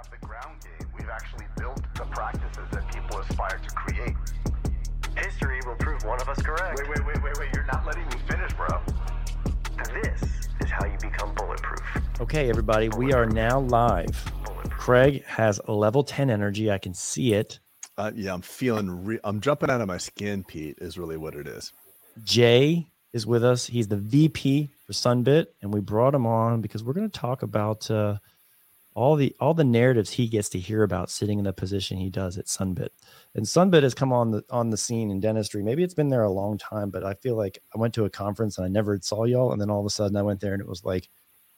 have 0.00 0.10
the 0.18 0.26
ground 0.26 0.56
game. 0.62 0.88
We've 0.96 1.08
actually 1.10 1.46
built 1.58 1.82
the 1.94 2.04
practices 2.04 2.66
that 2.72 2.90
people 2.92 3.18
aspire 3.18 3.58
to 3.58 3.74
create. 3.74 4.16
History 5.16 5.60
will 5.66 5.74
prove 5.74 6.02
one 6.04 6.20
of 6.20 6.28
us 6.28 6.40
correct. 6.40 6.78
Wait, 6.78 6.88
wait, 6.88 7.06
wait, 7.06 7.22
wait, 7.22 7.38
wait. 7.38 7.48
You're 7.54 7.66
not 7.66 7.84
letting 7.84 8.06
me 8.06 8.16
finish, 8.28 8.52
bro. 8.54 8.80
This 10.02 10.22
is 10.60 10.70
how 10.70 10.86
you 10.86 10.96
become 11.02 11.34
bulletproof. 11.34 11.82
Okay, 12.20 12.48
everybody, 12.48 12.88
we 12.90 13.12
are 13.12 13.26
now 13.26 13.60
live. 13.60 14.32
Craig 14.70 15.22
has 15.26 15.60
a 15.66 15.72
level 15.72 16.02
10 16.02 16.30
energy. 16.30 16.70
I 16.70 16.78
can 16.78 16.94
see 16.94 17.34
it. 17.34 17.60
Uh, 17.98 18.10
yeah, 18.14 18.32
I'm 18.32 18.42
feeling. 18.42 19.04
Re- 19.04 19.20
I'm 19.22 19.40
jumping 19.40 19.68
out 19.68 19.82
of 19.82 19.88
my 19.88 19.98
skin. 19.98 20.44
Pete 20.44 20.78
is 20.80 20.96
really 20.96 21.18
what 21.18 21.34
it 21.34 21.46
is. 21.46 21.74
Jay 22.24 22.86
is 23.12 23.26
with 23.26 23.44
us. 23.44 23.66
He's 23.66 23.88
the 23.88 23.96
VP 23.96 24.70
for 24.86 24.94
Sunbit, 24.94 25.46
and 25.60 25.74
we 25.74 25.80
brought 25.80 26.14
him 26.14 26.24
on 26.24 26.62
because 26.62 26.82
we're 26.82 26.94
going 26.94 27.10
to 27.10 27.20
talk 27.20 27.42
about 27.42 27.90
uh, 27.90 28.16
all 29.00 29.16
the 29.16 29.34
all 29.40 29.54
the 29.54 29.64
narratives 29.64 30.10
he 30.10 30.28
gets 30.28 30.48
to 30.50 30.58
hear 30.58 30.82
about 30.82 31.10
sitting 31.10 31.38
in 31.38 31.44
the 31.44 31.52
position 31.52 31.96
he 31.96 32.10
does 32.10 32.36
at 32.36 32.46
Sunbit. 32.46 32.90
And 33.34 33.46
Sunbit 33.46 33.82
has 33.82 33.94
come 33.94 34.12
on 34.12 34.30
the 34.30 34.44
on 34.50 34.70
the 34.70 34.76
scene 34.76 35.10
in 35.10 35.20
dentistry. 35.20 35.62
Maybe 35.62 35.82
it's 35.82 35.94
been 35.94 36.10
there 36.10 36.22
a 36.22 36.30
long 36.30 36.58
time, 36.58 36.90
but 36.90 37.02
I 37.02 37.14
feel 37.14 37.36
like 37.36 37.62
I 37.74 37.78
went 37.78 37.94
to 37.94 38.04
a 38.04 38.10
conference 38.10 38.58
and 38.58 38.64
I 38.64 38.68
never 38.68 38.98
saw 39.00 39.24
y'all, 39.24 39.52
and 39.52 39.60
then 39.60 39.70
all 39.70 39.80
of 39.80 39.86
a 39.86 39.90
sudden 39.90 40.16
I 40.16 40.22
went 40.22 40.40
there 40.40 40.52
and 40.52 40.60
it 40.60 40.68
was 40.68 40.84
like 40.84 41.08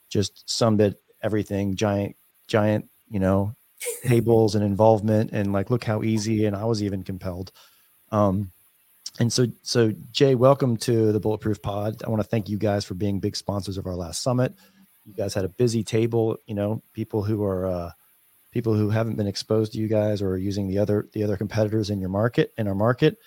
just 0.09 0.47
Sunbit 0.47 0.95
everything, 1.23 1.75
giant, 1.75 2.17
giant, 2.47 2.89
you 3.09 3.19
know, 3.19 3.57
tables 4.05 4.55
and 4.55 4.65
involvement, 4.65 5.33
and 5.33 5.53
like 5.53 5.69
look 5.69 5.85
how 5.85 6.03
easy. 6.03 6.47
And 6.47 6.55
I 6.55 6.65
was 6.65 6.83
even 6.83 7.03
compelled. 7.03 7.51
Um, 8.13 8.53
and 9.19 9.33
so, 9.33 9.47
so 9.63 9.93
Jay, 10.11 10.35
welcome 10.35 10.77
to 10.79 11.13
the 11.13 11.21
Bulletproof 11.21 11.61
Pod. 11.61 12.03
I 12.05 12.09
want 12.09 12.23
to 12.23 12.29
thank 12.29 12.49
you 12.49 12.57
guys 12.57 12.85
for 12.85 12.95
being 12.95 13.21
big 13.21 13.37
sponsors 13.37 13.77
of 13.77 13.87
our 13.87 13.95
last 13.95 14.23
summit. 14.23 14.55
You 15.05 15.15
guys 15.15 15.35
had 15.35 15.45
a 15.45 15.49
busy 15.49 15.83
table. 15.83 16.37
You 16.47 16.55
know, 16.55 16.83
people 16.93 17.23
who 17.23 17.43
are 17.45 17.67
uh, 17.67 17.91
people 18.53 18.75
who 18.75 18.91
haven't 18.91 19.17
been 19.17 19.27
exposed 19.27 19.73
to 19.73 19.79
you 19.79 19.89
guys 19.89 20.23
or 20.23 20.31
are 20.31 20.37
using 20.39 20.69
the 20.69 20.79
other 20.79 21.09
the 21.13 21.25
other 21.25 21.37
competitors 21.37 21.91
in 21.91 22.01
your 22.01 22.11
market 22.11 22.53
in 22.59 22.69
our 22.69 22.75
market. 22.75 23.19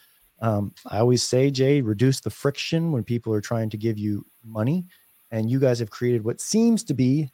Um, 0.41 0.73
I 0.87 0.99
always 0.99 1.23
say, 1.23 1.49
Jay, 1.49 1.81
reduce 1.81 2.19
the 2.19 2.29
friction 2.29 2.91
when 2.91 3.03
people 3.03 3.33
are 3.33 3.41
trying 3.41 3.69
to 3.69 3.77
give 3.77 3.97
you 3.97 4.25
money, 4.43 4.85
and 5.31 5.49
you 5.49 5.59
guys 5.59 5.79
have 5.79 5.89
created 5.89 6.23
what 6.23 6.41
seems 6.41 6.83
to 6.85 6.93
be 6.93 7.31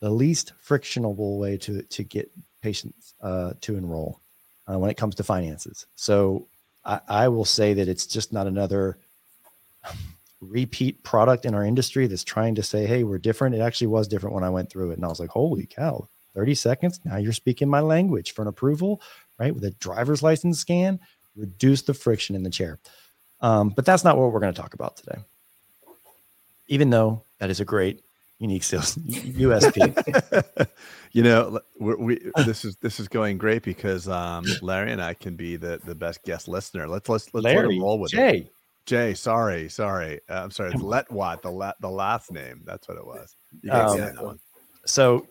the 0.00 0.10
least 0.10 0.52
frictionable 0.66 1.38
way 1.38 1.56
to 1.58 1.82
to 1.82 2.04
get 2.04 2.30
patients 2.62 3.14
uh, 3.20 3.52
to 3.60 3.76
enroll 3.76 4.20
uh, 4.66 4.78
when 4.78 4.90
it 4.90 4.96
comes 4.96 5.14
to 5.16 5.24
finances. 5.24 5.86
So 5.94 6.48
I, 6.84 7.00
I 7.08 7.28
will 7.28 7.44
say 7.44 7.74
that 7.74 7.88
it's 7.88 8.06
just 8.06 8.32
not 8.32 8.46
another 8.46 8.98
repeat 10.44 11.02
product 11.02 11.44
in 11.44 11.54
our 11.54 11.64
industry 11.64 12.06
that's 12.06 12.24
trying 12.24 12.54
to 12.56 12.62
say, 12.62 12.86
hey, 12.86 13.04
we're 13.04 13.18
different. 13.18 13.54
It 13.54 13.60
actually 13.60 13.88
was 13.88 14.08
different 14.08 14.34
when 14.34 14.44
I 14.44 14.50
went 14.50 14.70
through 14.70 14.90
it. 14.90 14.94
And 14.94 15.04
I 15.04 15.08
was 15.08 15.20
like, 15.20 15.30
holy 15.30 15.66
cow, 15.66 16.08
30 16.34 16.54
seconds. 16.54 17.00
Now 17.04 17.16
you're 17.16 17.32
speaking 17.32 17.68
my 17.68 17.80
language 17.80 18.32
for 18.32 18.42
an 18.42 18.48
approval, 18.48 19.00
right? 19.38 19.54
With 19.54 19.64
a 19.64 19.70
driver's 19.72 20.22
license 20.22 20.58
scan, 20.58 21.00
reduce 21.36 21.82
the 21.82 21.94
friction 21.94 22.36
in 22.36 22.42
the 22.42 22.50
chair. 22.50 22.78
Um, 23.40 23.70
but 23.70 23.84
that's 23.84 24.04
not 24.04 24.16
what 24.16 24.32
we're 24.32 24.40
going 24.40 24.54
to 24.54 24.60
talk 24.60 24.74
about 24.74 24.96
today. 24.96 25.18
Even 26.68 26.90
though 26.90 27.24
that 27.38 27.50
is 27.50 27.60
a 27.60 27.64
great 27.64 28.02
unique 28.38 28.62
sales 28.62 28.96
USP. 28.96 30.68
you 31.12 31.22
know, 31.22 31.60
we're, 31.78 31.96
we 31.96 32.30
this 32.44 32.64
is 32.64 32.76
this 32.76 33.00
is 33.00 33.08
going 33.08 33.38
great 33.38 33.62
because 33.62 34.08
um, 34.08 34.44
Larry 34.62 34.92
and 34.92 35.02
I 35.02 35.14
can 35.14 35.36
be 35.36 35.56
the 35.56 35.80
the 35.84 35.94
best 35.94 36.22
guest 36.24 36.48
listener. 36.48 36.88
Let's 36.88 37.08
let's 37.08 37.32
let's 37.34 37.44
Larry, 37.44 37.78
roll 37.78 37.98
with 37.98 38.12
Jay. 38.12 38.38
it. 38.38 38.53
Jay, 38.86 39.14
sorry, 39.14 39.68
sorry, 39.68 40.20
uh, 40.28 40.42
I'm 40.44 40.50
sorry. 40.50 40.72
It's 40.72 40.82
Letwat 40.82 41.42
the 41.42 41.50
la- 41.50 41.72
the 41.80 41.88
last 41.88 42.30
name. 42.30 42.62
That's 42.64 42.86
what 42.86 42.98
it 42.98 43.06
was. 43.06 43.34
You 43.62 43.70
can't 43.70 43.88
Um, 43.88 43.98
that 43.98 44.22
one. 44.22 44.38
So, 44.84 45.26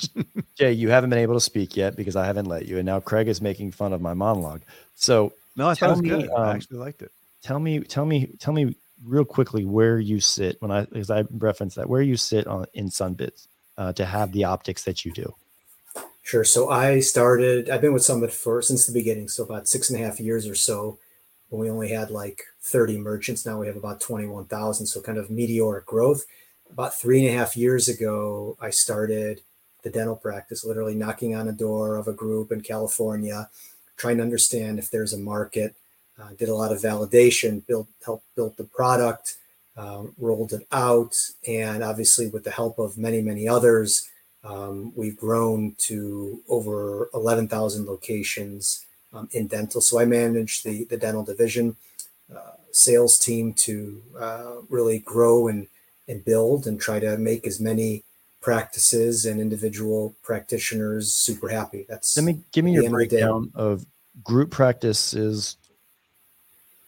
Jay, 0.58 0.72
you 0.72 0.88
haven't 0.88 1.10
been 1.10 1.18
able 1.18 1.34
to 1.34 1.40
speak 1.40 1.76
yet 1.76 1.94
because 1.96 2.16
I 2.16 2.24
haven't 2.24 2.46
let 2.46 2.66
you, 2.66 2.78
and 2.78 2.86
now 2.86 3.00
Craig 3.00 3.28
is 3.28 3.42
making 3.42 3.72
fun 3.72 3.92
of 3.92 4.00
my 4.00 4.14
monologue. 4.14 4.62
So, 4.94 5.32
No, 5.56 5.68
I 5.68 5.74
thought 5.74 5.88
it 5.88 5.92
was 5.92 6.02
me, 6.02 6.08
good. 6.08 6.30
I 6.30 6.50
um, 6.50 6.56
actually 6.56 6.78
liked 6.78 7.02
it. 7.02 7.12
tell 7.42 7.58
me, 7.58 7.80
tell 7.80 8.06
me, 8.06 8.28
tell 8.38 8.54
me 8.54 8.74
real 9.04 9.26
quickly 9.26 9.66
where 9.66 9.98
you 9.98 10.18
sit 10.18 10.56
when 10.60 10.70
I, 10.70 10.86
because 10.86 11.10
I 11.10 11.24
referenced 11.30 11.76
that, 11.76 11.88
where 11.88 12.00
you 12.00 12.16
sit 12.16 12.46
on 12.46 12.64
in 12.72 12.88
Sunbits 12.88 13.46
uh, 13.76 13.92
to 13.92 14.06
have 14.06 14.32
the 14.32 14.44
optics 14.44 14.84
that 14.84 15.04
you 15.04 15.12
do. 15.12 15.34
Sure. 16.22 16.44
So 16.44 16.70
I 16.70 17.00
started, 17.00 17.68
I've 17.68 17.82
been 17.82 17.92
with 17.92 18.02
Sunbit 18.02 18.32
for 18.32 18.60
since 18.62 18.86
the 18.86 18.92
beginning. 18.92 19.28
So 19.28 19.44
about 19.44 19.68
six 19.68 19.90
and 19.90 20.00
a 20.00 20.04
half 20.04 20.18
years 20.18 20.48
or 20.48 20.54
so 20.54 20.98
when 21.56 21.66
we 21.66 21.70
only 21.70 21.88
had 21.88 22.10
like 22.10 22.42
30 22.62 22.98
merchants. 22.98 23.46
Now 23.46 23.58
we 23.58 23.66
have 23.66 23.76
about 23.76 24.00
21,000. 24.00 24.86
So 24.86 25.00
kind 25.00 25.18
of 25.18 25.30
meteoric 25.30 25.86
growth. 25.86 26.24
About 26.70 26.98
three 26.98 27.24
and 27.24 27.34
a 27.34 27.38
half 27.38 27.56
years 27.56 27.88
ago, 27.88 28.56
I 28.60 28.70
started 28.70 29.40
the 29.82 29.90
dental 29.90 30.16
practice, 30.16 30.64
literally 30.64 30.94
knocking 30.94 31.34
on 31.34 31.48
a 31.48 31.52
door 31.52 31.96
of 31.96 32.08
a 32.08 32.12
group 32.12 32.50
in 32.50 32.60
California, 32.60 33.48
trying 33.96 34.16
to 34.16 34.22
understand 34.22 34.78
if 34.78 34.90
there's 34.90 35.12
a 35.12 35.18
market. 35.18 35.74
Uh, 36.20 36.30
did 36.38 36.48
a 36.48 36.54
lot 36.54 36.72
of 36.72 36.78
validation, 36.78 37.64
built, 37.66 37.86
helped 38.04 38.24
build 38.34 38.56
the 38.56 38.64
product, 38.64 39.36
um, 39.76 40.14
rolled 40.18 40.52
it 40.54 40.66
out, 40.72 41.14
and 41.46 41.84
obviously 41.84 42.26
with 42.26 42.42
the 42.42 42.50
help 42.50 42.78
of 42.78 42.96
many, 42.96 43.20
many 43.20 43.46
others, 43.46 44.08
um, 44.42 44.92
we've 44.96 45.16
grown 45.16 45.74
to 45.76 46.40
over 46.48 47.10
11,000 47.12 47.84
locations 47.84 48.85
um, 49.16 49.28
in 49.32 49.46
dental. 49.46 49.80
So 49.80 49.98
I 49.98 50.04
manage 50.04 50.62
the, 50.62 50.84
the 50.84 50.96
dental 50.96 51.24
division 51.24 51.76
uh, 52.34 52.56
sales 52.72 53.18
team 53.18 53.54
to 53.54 54.02
uh, 54.18 54.52
really 54.68 54.98
grow 54.98 55.48
and, 55.48 55.68
and 56.08 56.24
build 56.24 56.66
and 56.66 56.80
try 56.80 57.00
to 57.00 57.16
make 57.16 57.46
as 57.46 57.60
many 57.60 58.04
practices 58.40 59.26
and 59.26 59.40
individual 59.40 60.14
practitioners 60.22 61.12
super 61.12 61.48
happy. 61.48 61.86
That's 61.88 62.16
Let 62.16 62.24
me 62.24 62.40
give 62.52 62.64
me 62.64 62.72
your 62.72 62.84
end 62.84 62.92
of 62.92 62.98
breakdown 62.98 63.52
of 63.54 63.86
group 64.22 64.50
practices 64.50 65.56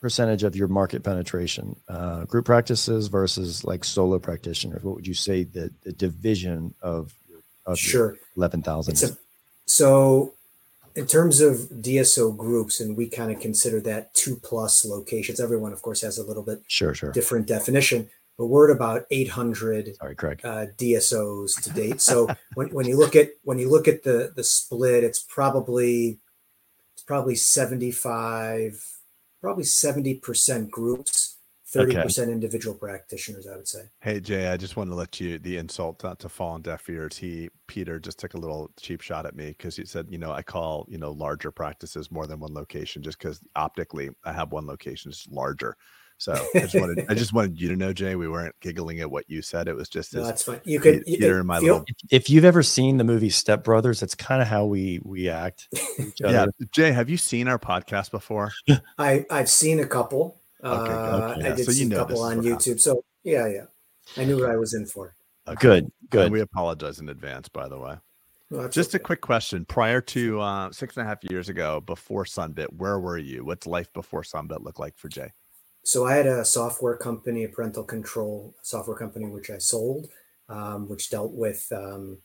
percentage 0.01 0.45
of 0.45 0.55
your 0.55 0.69
market 0.69 1.03
penetration. 1.03 1.75
Uh, 1.89 2.25
group 2.27 2.45
practices 2.45 3.09
versus 3.09 3.65
like 3.65 3.83
solo 3.83 4.19
practitioners. 4.19 4.85
What 4.85 4.95
would 4.95 5.07
you 5.07 5.15
say 5.15 5.43
the, 5.43 5.73
the 5.83 5.93
division 5.93 6.75
of 6.81 7.13
your, 7.29 7.41
of 7.67 7.79
sure. 7.79 8.17
eleven 8.37 8.63
thousand? 8.63 9.19
So 9.67 10.35
in 10.99 11.07
terms 11.07 11.41
of 11.41 11.57
DSO 11.81 12.37
groups, 12.37 12.81
and 12.81 12.97
we 12.97 13.09
kind 13.09 13.31
of 13.33 13.41
consider 13.41 13.81
that 13.83 14.13
two 14.15 14.37
plus 14.37 14.85
locations. 14.85 15.41
Everyone, 15.41 15.73
of 15.73 15.81
course, 15.81 16.01
has 16.03 16.19
a 16.19 16.25
little 16.25 16.43
bit 16.43 16.63
Sure, 16.67 16.93
sure. 16.93 17.13
different 17.13 17.47
definition, 17.47 18.11
but 18.37 18.47
we're 18.47 18.71
at 18.71 18.77
about 18.77 19.07
800 19.11 19.97
Sorry, 19.97 20.15
Craig. 20.15 20.41
uh, 20.45 20.67
DSOs 20.77 21.63
to 21.63 21.71
date. 21.71 22.01
So 22.01 22.29
when, 22.55 22.69
when 22.75 22.87
you 22.87 22.97
look 22.99 23.15
at 23.17 23.31
when 23.45 23.59
you 23.59 23.71
look 23.71 23.89
at 23.89 24.03
the 24.03 24.33
the 24.35 24.45
split, 24.45 25.05
it's 25.05 25.21
probably 25.21 26.19
it's 26.95 27.03
probably 27.05 27.37
75, 27.37 28.85
probably 29.41 29.65
70% 29.65 30.69
groups, 30.71 31.37
30% 31.75 32.31
individual 32.33 32.75
practitioners, 32.75 33.47
I 33.47 33.57
would 33.57 33.69
say. 33.69 33.83
Hey 34.01 34.21
Jay, 34.21 34.49
I 34.49 34.57
just 34.57 34.77
wanted 34.77 34.91
to 34.91 34.97
let 34.97 35.21
you 35.21 35.39
the 35.39 35.57
insult 35.59 36.03
not 36.03 36.19
to 36.21 36.29
fall 36.29 36.53
on 36.53 36.63
deaf 36.63 36.89
ears. 36.89 37.17
He 37.17 37.51
Peter 37.67 38.01
just 38.01 38.19
took 38.19 38.35
a 38.35 38.39
little 38.39 38.71
cheap 38.79 39.01
shot 39.01 39.27
at 39.27 39.37
me 39.37 39.49
because 39.49 39.77
he 39.77 39.85
said, 39.85 40.07
you 40.09 40.19
know, 40.19 40.33
I 40.33 40.43
call 40.43 40.87
you 40.89 40.99
know 40.99 41.13
larger 41.13 41.51
practices 41.51 42.11
more 42.11 42.27
than 42.27 42.41
one 42.41 42.55
location 42.55 43.03
just 43.03 43.19
because 43.19 43.41
optically 43.55 44.11
I 44.25 44.33
have 44.33 44.53
one 44.53 44.67
location 44.67 45.11
is 45.11 45.27
larger. 45.31 45.77
So 46.21 46.33
I 46.55 46.61
just 46.61 46.75
wanted 46.75 47.07
I 47.09 47.15
just 47.15 47.33
wanted 47.33 47.61
you 47.61 47.69
to 47.69 47.77
know, 47.77 47.93
Jay, 47.93 48.17
we 48.17 48.29
weren't 48.29 48.55
giggling 48.61 49.01
at 49.01 49.11
what 49.11 49.25
you 49.29 49.41
said. 49.41 49.69
It 49.69 49.77
was 49.77 49.89
just 49.89 50.15
No, 50.15 50.25
that's 50.25 50.43
fine. 50.43 50.61
You 50.65 50.81
could 50.81 51.05
you, 51.07 51.19
Peter 51.19 51.39
and 51.39 51.47
my 51.47 51.61
feel- 51.61 51.75
little 51.75 51.87
If 52.11 52.29
you've 52.29 52.45
ever 52.45 52.63
seen 52.63 52.97
the 52.97 53.05
movie 53.05 53.31
Step 53.31 53.63
Brothers, 53.63 54.01
that's 54.01 54.17
kind 54.17 54.43
of 54.43 54.49
how 54.49 54.65
we 54.65 55.01
we 55.05 55.29
act. 55.29 55.69
with 55.73 56.01
each 56.01 56.21
yeah. 56.21 56.47
Jay, 56.73 56.91
have 56.91 57.09
you 57.09 57.17
seen 57.17 57.47
our 57.47 57.59
podcast 57.59 58.11
before? 58.11 58.51
I 58.99 59.27
I've 59.31 59.49
seen 59.49 59.79
a 59.79 59.87
couple. 59.87 60.38
Okay, 60.65 60.93
uh, 60.93 61.35
okay. 61.39 61.51
I 61.51 61.55
did 61.55 61.65
so 61.65 61.71
you 61.73 61.73
see 61.73 61.93
a 61.93 61.97
couple 61.97 62.21
on 62.23 62.37
what 62.39 62.47
happens. 62.47 62.67
YouTube. 62.67 62.81
So 62.81 63.05
yeah, 63.25 63.47
yeah, 63.47 63.65
I 64.17 64.25
knew 64.25 64.39
what 64.41 64.51
I 64.51 64.57
was 64.57 64.75
in 64.75 64.87
for. 64.87 65.15
Good, 65.61 65.85
And 65.85 65.93
good. 66.11 66.33
we 66.33 66.41
apologize 66.41 67.01
in 67.01 67.09
advance, 67.09 67.49
by 67.49 67.69
the 67.69 67.79
way. 67.79 67.97
No, 68.51 68.63
that's 68.63 68.75
Just 68.75 68.95
a 68.95 68.99
quick 68.99 69.21
question. 69.21 69.65
Prior 69.65 70.01
to 70.03 70.41
uh, 70.41 70.73
six 70.73 70.97
and 70.97 71.07
a 71.07 71.09
half 71.09 71.19
years 71.25 71.49
ago, 71.49 71.81
before 71.81 72.25
Sunbit, 72.25 72.73
where 72.73 72.99
were 72.99 73.19
you? 73.19 73.45
What's 73.45 73.67
life 73.67 73.93
before 73.93 74.23
Sunbit 74.23 74.63
look 74.63 74.79
like 74.79 74.97
for 74.97 75.09
Jay? 75.09 75.33
So 75.85 76.07
I 76.07 76.15
had 76.15 76.27
a 76.27 76.45
software 76.45 76.97
company, 76.97 77.45
a 77.45 77.49
parental 77.49 77.85
control 77.85 78.55
software 78.63 78.97
company, 78.97 79.27
which 79.27 79.51
I 79.51 79.59
sold, 79.59 80.09
um, 80.49 80.89
which 80.89 81.11
dealt 81.11 81.33
with 81.33 81.67
um, 81.75 82.19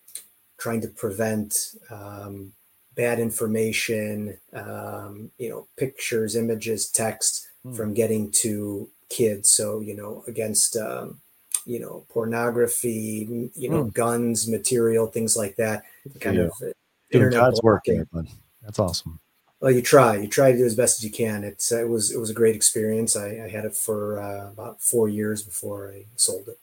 trying 0.57 0.81
to 0.81 0.87
prevent 0.87 1.75
um, 1.89 2.53
bad 2.95 3.19
information, 3.19 4.37
um, 4.53 5.31
you 5.37 5.49
know, 5.49 5.67
pictures, 5.77 6.35
images, 6.35 6.89
text 6.89 7.42
Hmm. 7.63 7.73
from 7.73 7.93
getting 7.93 8.29
to 8.43 8.89
kids. 9.09 9.49
So 9.49 9.79
you 9.79 9.95
know, 9.95 10.23
against 10.27 10.75
um, 10.77 11.19
you 11.65 11.79
know 11.79 12.05
pornography, 12.09 13.49
you 13.55 13.69
know, 13.69 13.83
Hmm. 13.83 13.89
guns, 13.89 14.47
material, 14.47 15.07
things 15.07 15.35
like 15.37 15.55
that. 15.57 15.83
Kind 16.19 16.37
you. 16.37 16.43
of 16.43 16.51
uh, 16.61 16.65
Doing 17.11 17.25
internet 17.25 17.39
God's 17.39 17.61
work 17.61 17.81
blocking. 17.85 17.95
there, 17.97 18.05
bud. 18.23 18.27
That's 18.63 18.79
awesome. 18.79 19.19
Well, 19.59 19.71
you 19.71 19.81
try. 19.81 20.17
You 20.17 20.27
try 20.27 20.51
to 20.51 20.57
do 20.57 20.65
as 20.65 20.75
best 20.75 20.99
as 20.99 21.03
you 21.05 21.11
can. 21.11 21.43
It's 21.43 21.71
uh, 21.71 21.79
it 21.81 21.87
was 21.87 22.11
it 22.11 22.17
was 22.19 22.29
a 22.29 22.33
great 22.33 22.55
experience. 22.55 23.15
I, 23.15 23.43
I 23.45 23.49
had 23.49 23.65
it 23.65 23.75
for 23.75 24.19
uh, 24.19 24.49
about 24.51 24.81
four 24.81 25.07
years 25.09 25.41
before 25.43 25.91
I 25.93 26.05
sold 26.15 26.47
it. 26.49 26.59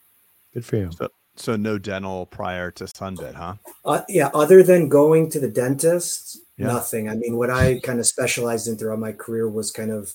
Good 0.53 0.65
for 0.65 0.75
you. 0.75 0.89
So 1.37 1.55
no 1.55 1.77
dental 1.79 2.25
prior 2.27 2.69
to 2.71 2.83
Sunbit, 2.83 3.33
huh? 3.33 3.55
Uh, 3.85 4.01
yeah, 4.09 4.29
other 4.33 4.61
than 4.61 4.89
going 4.89 5.29
to 5.31 5.39
the 5.39 5.47
dentist, 5.47 6.37
Yeah. 6.57 6.67
nothing. 6.67 7.07
I 7.09 7.15
mean, 7.15 7.37
what 7.37 7.49
I 7.49 7.79
kind 7.79 7.99
of 7.99 8.05
specialized 8.05 8.67
in 8.67 8.75
throughout 8.77 8.99
my 8.99 9.13
career 9.13 9.49
was 9.49 9.71
kind 9.71 9.91
of 9.91 10.13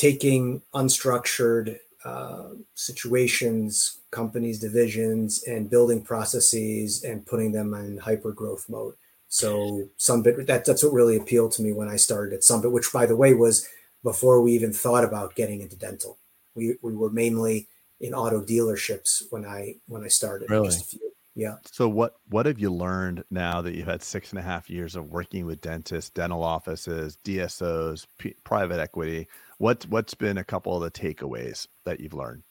taking 0.00 0.62
unstructured 0.74 1.78
uh, 2.06 2.48
situations, 2.74 3.98
companies, 4.10 4.58
divisions, 4.58 5.44
and 5.44 5.68
building 5.68 6.00
processes 6.00 7.04
and 7.04 7.26
putting 7.26 7.52
them 7.52 7.74
in 7.74 7.98
hyper 7.98 8.32
growth 8.32 8.64
mode. 8.70 8.94
So 9.28 9.86
Sunbit, 9.98 10.46
that, 10.46 10.64
that's 10.64 10.82
what 10.82 10.94
really 10.94 11.18
appealed 11.18 11.52
to 11.52 11.62
me 11.62 11.74
when 11.74 11.88
I 11.88 11.96
started 11.96 12.32
at 12.34 12.40
Sunbit, 12.40 12.72
which 12.72 12.90
by 12.94 13.04
the 13.04 13.14
way 13.14 13.34
was 13.34 13.68
before 14.02 14.40
we 14.40 14.52
even 14.52 14.72
thought 14.72 15.04
about 15.04 15.34
getting 15.34 15.60
into 15.60 15.76
dental. 15.76 16.16
We, 16.54 16.76
we 16.80 16.96
were 16.96 17.10
mainly 17.10 17.68
in 18.00 18.14
auto 18.14 18.40
dealerships 18.40 19.24
when 19.28 19.44
I 19.44 19.74
when 19.86 20.02
I 20.02 20.08
started. 20.08 20.48
Really? 20.48 20.68
Just 20.68 20.80
a 20.80 20.96
few. 20.96 21.12
Yeah. 21.34 21.56
So 21.70 21.88
what 21.88 22.14
what 22.30 22.46
have 22.46 22.58
you 22.58 22.72
learned 22.72 23.22
now 23.30 23.60
that 23.60 23.74
you've 23.74 23.86
had 23.86 24.02
six 24.02 24.30
and 24.30 24.38
a 24.38 24.42
half 24.42 24.70
years 24.70 24.96
of 24.96 25.10
working 25.10 25.44
with 25.44 25.60
dentists, 25.60 26.10
dental 26.10 26.42
offices, 26.42 27.18
DSOs, 27.22 28.06
P- 28.18 28.34
private 28.42 28.80
equity? 28.80 29.28
What 29.60 29.84
what's 29.90 30.14
been 30.14 30.38
a 30.38 30.44
couple 30.44 30.74
of 30.74 30.82
the 30.82 30.90
takeaways 30.90 31.66
that 31.84 32.00
you've 32.00 32.14
learned? 32.14 32.44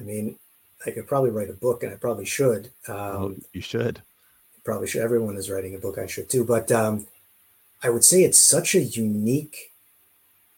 I 0.00 0.02
mean, 0.02 0.38
I 0.86 0.90
could 0.90 1.06
probably 1.06 1.28
write 1.28 1.50
a 1.50 1.52
book, 1.52 1.82
and 1.82 1.92
I 1.92 1.96
probably 1.96 2.24
should. 2.24 2.70
Um, 2.88 2.96
Well, 2.96 3.34
you 3.52 3.60
should. 3.60 4.00
probably 4.64 4.86
should. 4.88 5.02
Everyone 5.02 5.36
is 5.36 5.50
writing 5.50 5.74
a 5.74 5.78
book. 5.78 5.98
I 5.98 6.06
should 6.06 6.30
too. 6.30 6.42
But 6.42 6.72
um, 6.72 7.06
I 7.82 7.90
would 7.90 8.02
say 8.02 8.22
it's 8.22 8.40
such 8.40 8.74
a 8.74 8.80
unique. 8.82 9.72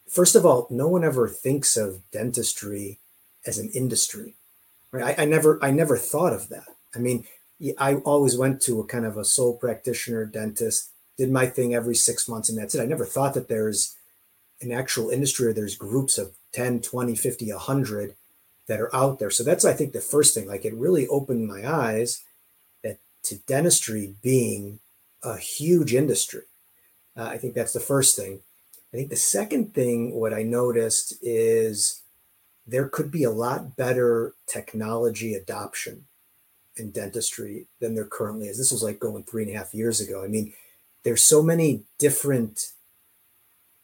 First 0.08 0.36
of 0.36 0.46
all, 0.46 0.68
no 0.70 0.86
one 0.86 1.02
ever 1.02 1.26
thinks 1.28 1.76
of 1.76 2.08
dentistry 2.12 3.00
as 3.44 3.58
an 3.58 3.68
industry, 3.74 4.36
right? 4.92 5.18
I, 5.18 5.22
I 5.22 5.24
never, 5.24 5.58
I 5.60 5.72
never 5.72 5.96
thought 5.96 6.32
of 6.32 6.50
that. 6.50 6.68
I 6.94 7.00
mean, 7.00 7.26
I 7.78 7.96
always 7.96 8.38
went 8.38 8.62
to 8.62 8.78
a 8.78 8.84
kind 8.86 9.04
of 9.04 9.16
a 9.16 9.24
sole 9.24 9.56
practitioner 9.56 10.24
dentist, 10.24 10.90
did 11.18 11.32
my 11.32 11.46
thing 11.46 11.74
every 11.74 11.96
six 11.96 12.28
months, 12.28 12.48
and 12.48 12.56
that's 12.56 12.76
it. 12.76 12.80
I 12.80 12.86
never 12.86 13.04
thought 13.04 13.34
that 13.34 13.48
there's 13.48 13.96
an 14.64 14.72
actual 14.72 15.10
industry 15.10 15.46
or 15.46 15.52
there's 15.52 15.76
groups 15.76 16.18
of 16.18 16.32
10, 16.52 16.80
20, 16.80 17.16
50, 17.16 17.52
100 17.52 18.14
that 18.66 18.80
are 18.80 18.94
out 18.94 19.18
there. 19.18 19.30
So 19.30 19.44
that's, 19.44 19.64
I 19.64 19.72
think, 19.72 19.92
the 19.92 20.00
first 20.00 20.34
thing. 20.34 20.46
Like, 20.46 20.64
it 20.64 20.74
really 20.74 21.06
opened 21.08 21.46
my 21.46 21.68
eyes 21.68 22.22
that 22.82 22.98
to 23.24 23.36
dentistry 23.46 24.14
being 24.22 24.80
a 25.22 25.36
huge 25.36 25.94
industry. 25.94 26.42
Uh, 27.16 27.24
I 27.24 27.38
think 27.38 27.54
that's 27.54 27.72
the 27.72 27.80
first 27.80 28.16
thing. 28.16 28.40
I 28.92 28.96
think 28.96 29.10
the 29.10 29.16
second 29.16 29.74
thing, 29.74 30.14
what 30.14 30.32
I 30.32 30.42
noticed 30.42 31.14
is 31.22 32.02
there 32.66 32.88
could 32.88 33.10
be 33.10 33.24
a 33.24 33.30
lot 33.30 33.76
better 33.76 34.34
technology 34.46 35.34
adoption 35.34 36.06
in 36.76 36.90
dentistry 36.90 37.66
than 37.80 37.94
there 37.94 38.04
currently 38.04 38.48
is. 38.48 38.58
This 38.58 38.72
was 38.72 38.82
like 38.82 38.98
going 38.98 39.24
three 39.24 39.44
and 39.44 39.54
a 39.54 39.58
half 39.58 39.74
years 39.74 40.00
ago. 40.00 40.24
I 40.24 40.28
mean, 40.28 40.52
there's 41.02 41.22
so 41.22 41.42
many 41.42 41.82
different 41.98 42.72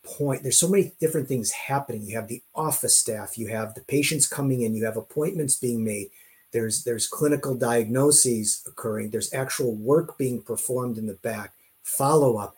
point 0.03 0.43
there's 0.43 0.59
so 0.59 0.69
many 0.69 0.93
different 1.01 1.29
things 1.29 1.51
happening. 1.51 2.03
You 2.03 2.17
have 2.17 2.29
the 2.29 2.43
office 2.55 2.97
staff 2.97 3.39
you 3.39 3.49
have 3.49 3.75
the 3.75 3.83
patients 3.83 4.27
coming 4.27 4.63
in 4.63 4.75
you 4.75 4.85
have 4.85 4.97
appointments 4.97 5.57
being 5.57 5.85
made. 5.85 6.09
There's 6.53 6.85
there's 6.85 7.07
clinical 7.07 7.55
diagnoses 7.55 8.63
occurring. 8.67 9.11
There's 9.11 9.33
actual 9.33 9.75
work 9.75 10.19
being 10.19 10.43
performed 10.43 10.99
in 10.99 11.07
the 11.07 11.15
back 11.15 11.55
follow 11.83 12.37
up 12.37 12.57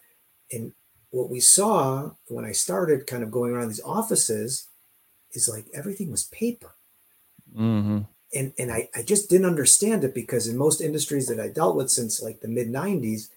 and 0.50 0.72
what 1.10 1.30
we 1.30 1.40
saw 1.40 2.10
when 2.28 2.44
i 2.44 2.52
started 2.52 3.06
kind 3.06 3.22
of 3.22 3.30
going 3.30 3.52
around 3.52 3.68
these 3.68 3.80
offices 3.82 4.68
is 5.34 5.48
like 5.48 5.66
everything 5.74 6.10
was 6.10 6.24
paper. 6.24 6.74
Mm-hmm. 7.56 7.98
and 8.34 8.52
and 8.58 8.72
I, 8.72 8.88
I 8.94 9.02
just 9.02 9.28
didn't 9.28 9.46
understand 9.46 10.04
it 10.04 10.14
because 10.14 10.48
in 10.48 10.56
most 10.56 10.80
industries 10.80 11.26
that 11.28 11.38
I 11.38 11.48
dealt 11.48 11.76
with 11.76 11.90
since 11.90 12.22
like 12.22 12.40
the 12.40 12.48
mid 12.48 12.68
90s, 12.68 13.28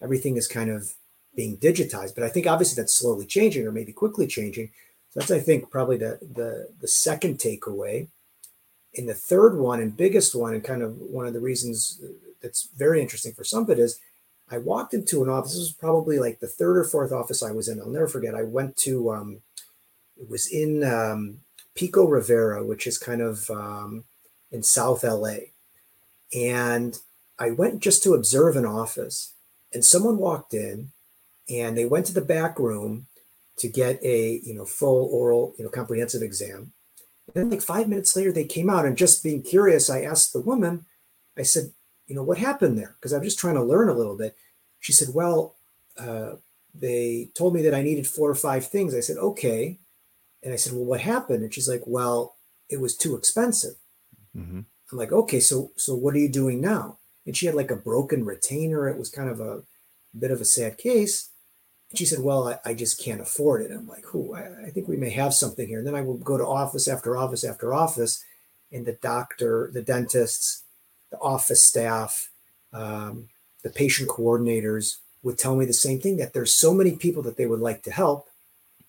everything 0.00 0.38
is 0.38 0.48
kind 0.48 0.70
of 0.70 0.94
being 1.38 1.56
digitized. 1.58 2.16
But 2.16 2.24
I 2.24 2.28
think 2.28 2.48
obviously 2.48 2.82
that's 2.82 2.98
slowly 2.98 3.24
changing 3.24 3.64
or 3.64 3.70
maybe 3.70 3.92
quickly 3.92 4.26
changing. 4.26 4.70
So 5.10 5.20
that's 5.20 5.30
I 5.30 5.38
think 5.38 5.70
probably 5.70 5.96
the 5.96 6.18
the 6.20 6.68
the 6.80 6.88
second 6.88 7.38
takeaway. 7.38 8.08
And 8.96 9.08
the 9.08 9.14
third 9.14 9.56
one 9.56 9.80
and 9.80 9.96
biggest 9.96 10.34
one, 10.34 10.54
and 10.54 10.64
kind 10.64 10.82
of 10.82 10.96
one 10.96 11.26
of 11.26 11.34
the 11.34 11.40
reasons 11.40 12.00
that's 12.42 12.68
very 12.76 13.00
interesting 13.00 13.32
for 13.34 13.44
some 13.44 13.62
of 13.62 13.70
it 13.70 13.78
is 13.78 14.00
I 14.50 14.58
walked 14.58 14.94
into 14.94 15.22
an 15.22 15.28
office. 15.28 15.52
This 15.52 15.60
was 15.60 15.72
probably 15.72 16.18
like 16.18 16.40
the 16.40 16.48
third 16.48 16.76
or 16.76 16.84
fourth 16.84 17.12
office 17.12 17.40
I 17.42 17.52
was 17.52 17.68
in. 17.68 17.80
I'll 17.80 17.88
never 17.88 18.08
forget. 18.08 18.34
I 18.34 18.42
went 18.42 18.76
to 18.78 19.12
um, 19.12 19.42
it 20.20 20.28
was 20.28 20.48
in 20.48 20.82
um, 20.82 21.38
Pico 21.76 22.04
Rivera, 22.04 22.64
which 22.64 22.88
is 22.88 22.98
kind 22.98 23.22
of 23.22 23.48
um, 23.50 24.02
in 24.50 24.64
South 24.64 25.04
LA. 25.04 25.52
And 26.34 26.98
I 27.38 27.50
went 27.50 27.78
just 27.78 28.02
to 28.02 28.14
observe 28.14 28.56
an 28.56 28.66
office, 28.66 29.34
and 29.72 29.84
someone 29.84 30.18
walked 30.18 30.52
in 30.52 30.90
and 31.48 31.76
they 31.76 31.84
went 31.84 32.06
to 32.06 32.14
the 32.14 32.20
back 32.20 32.58
room 32.58 33.06
to 33.58 33.68
get 33.68 34.02
a 34.02 34.40
you 34.42 34.54
know 34.54 34.64
full 34.64 35.08
oral 35.12 35.54
you 35.58 35.64
know 35.64 35.70
comprehensive 35.70 36.22
exam. 36.22 36.72
And 37.34 37.44
then 37.44 37.50
like 37.50 37.62
five 37.62 37.88
minutes 37.88 38.16
later, 38.16 38.32
they 38.32 38.44
came 38.44 38.70
out 38.70 38.86
and 38.86 38.96
just 38.96 39.22
being 39.22 39.42
curious, 39.42 39.90
I 39.90 40.02
asked 40.02 40.32
the 40.32 40.40
woman, 40.40 40.86
I 41.36 41.42
said, 41.42 41.72
you 42.06 42.14
know, 42.14 42.22
what 42.22 42.38
happened 42.38 42.78
there? 42.78 42.96
Because 42.98 43.12
I'm 43.12 43.22
just 43.22 43.38
trying 43.38 43.56
to 43.56 43.62
learn 43.62 43.90
a 43.90 43.94
little 43.94 44.16
bit. 44.16 44.34
She 44.80 44.94
said, 44.94 45.08
well, 45.12 45.54
uh, 45.98 46.36
they 46.74 47.28
told 47.34 47.54
me 47.54 47.62
that 47.62 47.74
I 47.74 47.82
needed 47.82 48.06
four 48.06 48.30
or 48.30 48.34
five 48.34 48.66
things. 48.66 48.94
I 48.94 49.00
said, 49.00 49.18
okay. 49.18 49.78
And 50.42 50.54
I 50.54 50.56
said, 50.56 50.72
well, 50.72 50.84
what 50.84 51.00
happened? 51.00 51.42
And 51.42 51.52
she's 51.52 51.68
like, 51.68 51.82
well, 51.84 52.36
it 52.70 52.80
was 52.80 52.96
too 52.96 53.14
expensive. 53.16 53.74
hmm 54.34 54.60
I'm 54.90 54.96
like, 54.96 55.12
okay, 55.12 55.38
so 55.38 55.70
so 55.76 55.94
what 55.94 56.14
are 56.14 56.18
you 56.18 56.30
doing 56.30 56.62
now? 56.62 56.96
And 57.26 57.36
she 57.36 57.44
had 57.44 57.54
like 57.54 57.70
a 57.70 57.76
broken 57.76 58.24
retainer. 58.24 58.88
It 58.88 58.96
was 58.96 59.10
kind 59.10 59.28
of 59.28 59.38
a 59.38 59.62
bit 60.18 60.30
of 60.30 60.40
a 60.40 60.46
sad 60.46 60.78
case. 60.78 61.27
She 61.94 62.04
said, 62.04 62.20
well, 62.20 62.48
I, 62.48 62.70
I 62.70 62.74
just 62.74 63.02
can't 63.02 63.20
afford 63.20 63.62
it. 63.62 63.70
I'm 63.70 63.88
like, 63.88 64.04
who? 64.04 64.34
I, 64.34 64.66
I 64.66 64.70
think 64.70 64.88
we 64.88 64.96
may 64.96 65.10
have 65.10 65.32
something 65.32 65.66
here. 65.66 65.78
And 65.78 65.86
then 65.86 65.94
I 65.94 66.02
would 66.02 66.22
go 66.22 66.36
to 66.36 66.46
office 66.46 66.86
after 66.86 67.16
office 67.16 67.44
after 67.44 67.72
office, 67.72 68.22
and 68.70 68.84
the 68.84 68.92
doctor, 68.92 69.70
the 69.72 69.82
dentists, 69.82 70.64
the 71.10 71.18
office 71.18 71.64
staff, 71.64 72.30
um, 72.72 73.28
the 73.62 73.70
patient 73.70 74.08
coordinators 74.08 74.96
would 75.22 75.38
tell 75.38 75.56
me 75.56 75.64
the 75.64 75.72
same 75.72 75.98
thing 76.00 76.16
that 76.18 76.32
there's 76.32 76.54
so 76.54 76.72
many 76.74 76.92
people 76.92 77.22
that 77.22 77.36
they 77.36 77.46
would 77.46 77.60
like 77.60 77.82
to 77.82 77.90
help 77.90 78.28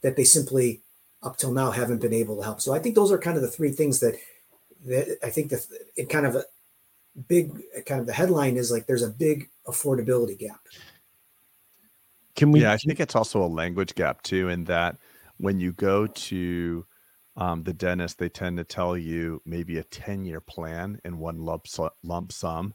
that 0.01 0.15
they 0.15 0.23
simply 0.23 0.81
up 1.23 1.37
till 1.37 1.51
now 1.51 1.71
haven't 1.71 2.01
been 2.01 2.13
able 2.13 2.37
to 2.37 2.43
help. 2.43 2.61
So 2.61 2.73
I 2.73 2.79
think 2.79 2.95
those 2.95 3.11
are 3.11 3.17
kind 3.17 3.35
of 3.35 3.41
the 3.41 3.49
three 3.49 3.71
things 3.71 3.99
that 3.99 4.15
that 4.85 5.17
I 5.23 5.29
think 5.29 5.49
that 5.49 5.65
it 5.97 6.09
kind 6.09 6.25
of 6.25 6.35
a 6.35 6.45
big 7.27 7.51
kind 7.85 7.99
of 7.99 8.07
the 8.07 8.13
headline 8.13 8.55
is 8.55 8.71
like 8.71 8.85
there's 8.85 9.03
a 9.03 9.09
big 9.09 9.49
affordability 9.67 10.37
gap. 10.37 10.61
Can 12.39 12.51
we? 12.51 12.61
yeah, 12.61 12.71
I 12.71 12.77
think 12.77 12.99
it's 12.99 13.15
also 13.15 13.43
a 13.43 13.47
language 13.47 13.95
gap 13.95 14.21
too, 14.23 14.49
in 14.49 14.63
that 14.65 14.97
when 15.37 15.59
you 15.59 15.73
go 15.73 16.07
to 16.07 16.85
um, 17.35 17.63
the 17.63 17.73
dentist, 17.73 18.17
they 18.17 18.29
tend 18.29 18.57
to 18.57 18.63
tell 18.63 18.97
you 18.97 19.41
maybe 19.45 19.77
a 19.77 19.83
10 19.83 20.25
year 20.25 20.41
plan 20.41 20.99
in 21.03 21.19
one 21.19 21.39
lump, 21.39 21.65
lump 22.03 22.31
sum. 22.31 22.73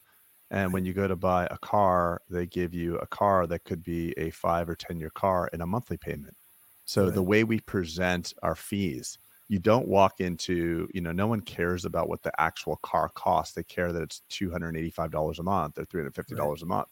And 0.50 0.72
when 0.72 0.84
you 0.84 0.92
go 0.92 1.08
to 1.08 1.16
buy 1.16 1.48
a 1.50 1.58
car, 1.58 2.20
they 2.30 2.46
give 2.46 2.74
you 2.74 2.96
a 2.98 3.06
car 3.06 3.46
that 3.46 3.64
could 3.64 3.82
be 3.82 4.12
a 4.16 4.30
five 4.30 4.68
or 4.68 4.76
10 4.76 4.98
year 4.98 5.10
car 5.10 5.48
in 5.52 5.60
a 5.60 5.66
monthly 5.66 5.96
payment. 5.96 6.36
So 6.84 7.10
the 7.10 7.22
way 7.22 7.44
we 7.44 7.60
present 7.60 8.34
our 8.42 8.54
fees, 8.54 9.18
you 9.48 9.58
don't 9.58 9.88
walk 9.88 10.20
into, 10.20 10.86
you 10.92 11.00
know, 11.00 11.12
no 11.12 11.26
one 11.26 11.40
cares 11.40 11.86
about 11.86 12.08
what 12.08 12.22
the 12.22 12.32
actual 12.38 12.76
car 12.76 13.08
costs. 13.14 13.54
They 13.54 13.64
care 13.64 13.92
that 13.92 14.02
it's 14.02 14.22
$285 14.30 15.38
a 15.38 15.42
month 15.42 15.78
or 15.78 15.86
$350 15.86 16.62
a 16.62 16.66
month. 16.66 16.88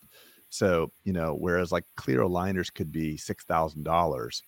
So, 0.53 0.93
you 1.03 1.15
know, 1.15 1.35
whereas 1.35 1.73
like 1.73 1.85
clear 1.97 2.21
aligners 2.21 2.73
could 2.73 2.93
be 2.93 3.17
$6,000, 3.17 4.43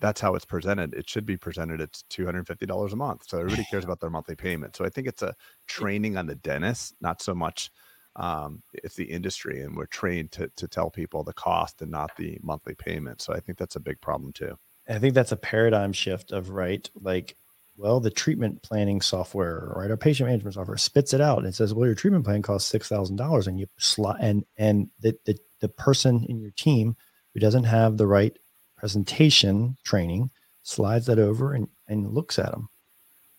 that's 0.00 0.20
how 0.20 0.34
it's 0.34 0.44
presented. 0.44 0.94
It 0.94 1.08
should 1.08 1.26
be 1.26 1.36
presented 1.36 1.80
at 1.80 1.92
$250 2.10 2.92
a 2.92 2.96
month. 2.96 3.22
So 3.28 3.38
everybody 3.38 3.64
cares 3.70 3.84
about 3.88 4.00
their 4.00 4.10
monthly 4.10 4.34
payment. 4.34 4.74
So 4.74 4.84
I 4.84 4.88
think 4.88 5.06
it's 5.06 5.22
a 5.22 5.36
training 5.68 6.16
on 6.16 6.26
the 6.26 6.34
dentist, 6.34 6.96
not 7.00 7.22
so 7.22 7.36
much 7.36 7.70
um, 8.16 8.64
it's 8.74 8.96
the 8.96 9.04
industry. 9.04 9.62
And 9.62 9.76
we're 9.76 9.86
trained 9.86 10.32
to, 10.32 10.50
to 10.56 10.66
tell 10.66 10.90
people 10.90 11.22
the 11.22 11.32
cost 11.32 11.82
and 11.82 11.90
not 11.92 12.10
the 12.16 12.40
monthly 12.42 12.74
payment. 12.74 13.22
So 13.22 13.32
I 13.32 13.38
think 13.38 13.58
that's 13.58 13.76
a 13.76 13.80
big 13.80 14.00
problem 14.00 14.32
too. 14.32 14.58
I 14.88 14.98
think 14.98 15.14
that's 15.14 15.30
a 15.30 15.36
paradigm 15.36 15.92
shift 15.92 16.32
of 16.32 16.50
right, 16.50 16.90
like, 17.00 17.36
well, 17.78 18.00
the 18.00 18.10
treatment 18.10 18.60
planning 18.62 19.00
software, 19.00 19.72
right, 19.76 19.90
our 19.90 19.96
patient 19.96 20.28
management 20.28 20.54
software 20.54 20.76
spits 20.76 21.14
it 21.14 21.20
out 21.20 21.38
and 21.38 21.46
it 21.46 21.54
says, 21.54 21.72
well, 21.72 21.86
your 21.86 21.94
treatment 21.94 22.24
plan 22.24 22.42
costs 22.42 22.68
six 22.68 22.88
thousand 22.88 23.16
dollars, 23.16 23.46
and 23.46 23.58
you 23.58 23.66
slot 23.78 24.16
and 24.20 24.44
and 24.58 24.90
the, 25.00 25.16
the 25.24 25.38
the 25.60 25.68
person 25.68 26.24
in 26.28 26.40
your 26.40 26.50
team 26.52 26.96
who 27.32 27.40
doesn't 27.40 27.64
have 27.64 27.96
the 27.96 28.06
right 28.06 28.36
presentation 28.76 29.76
training 29.84 30.30
slides 30.62 31.06
that 31.06 31.18
over 31.18 31.54
and 31.54 31.68
and 31.88 32.12
looks 32.12 32.38
at 32.38 32.50
them. 32.50 32.68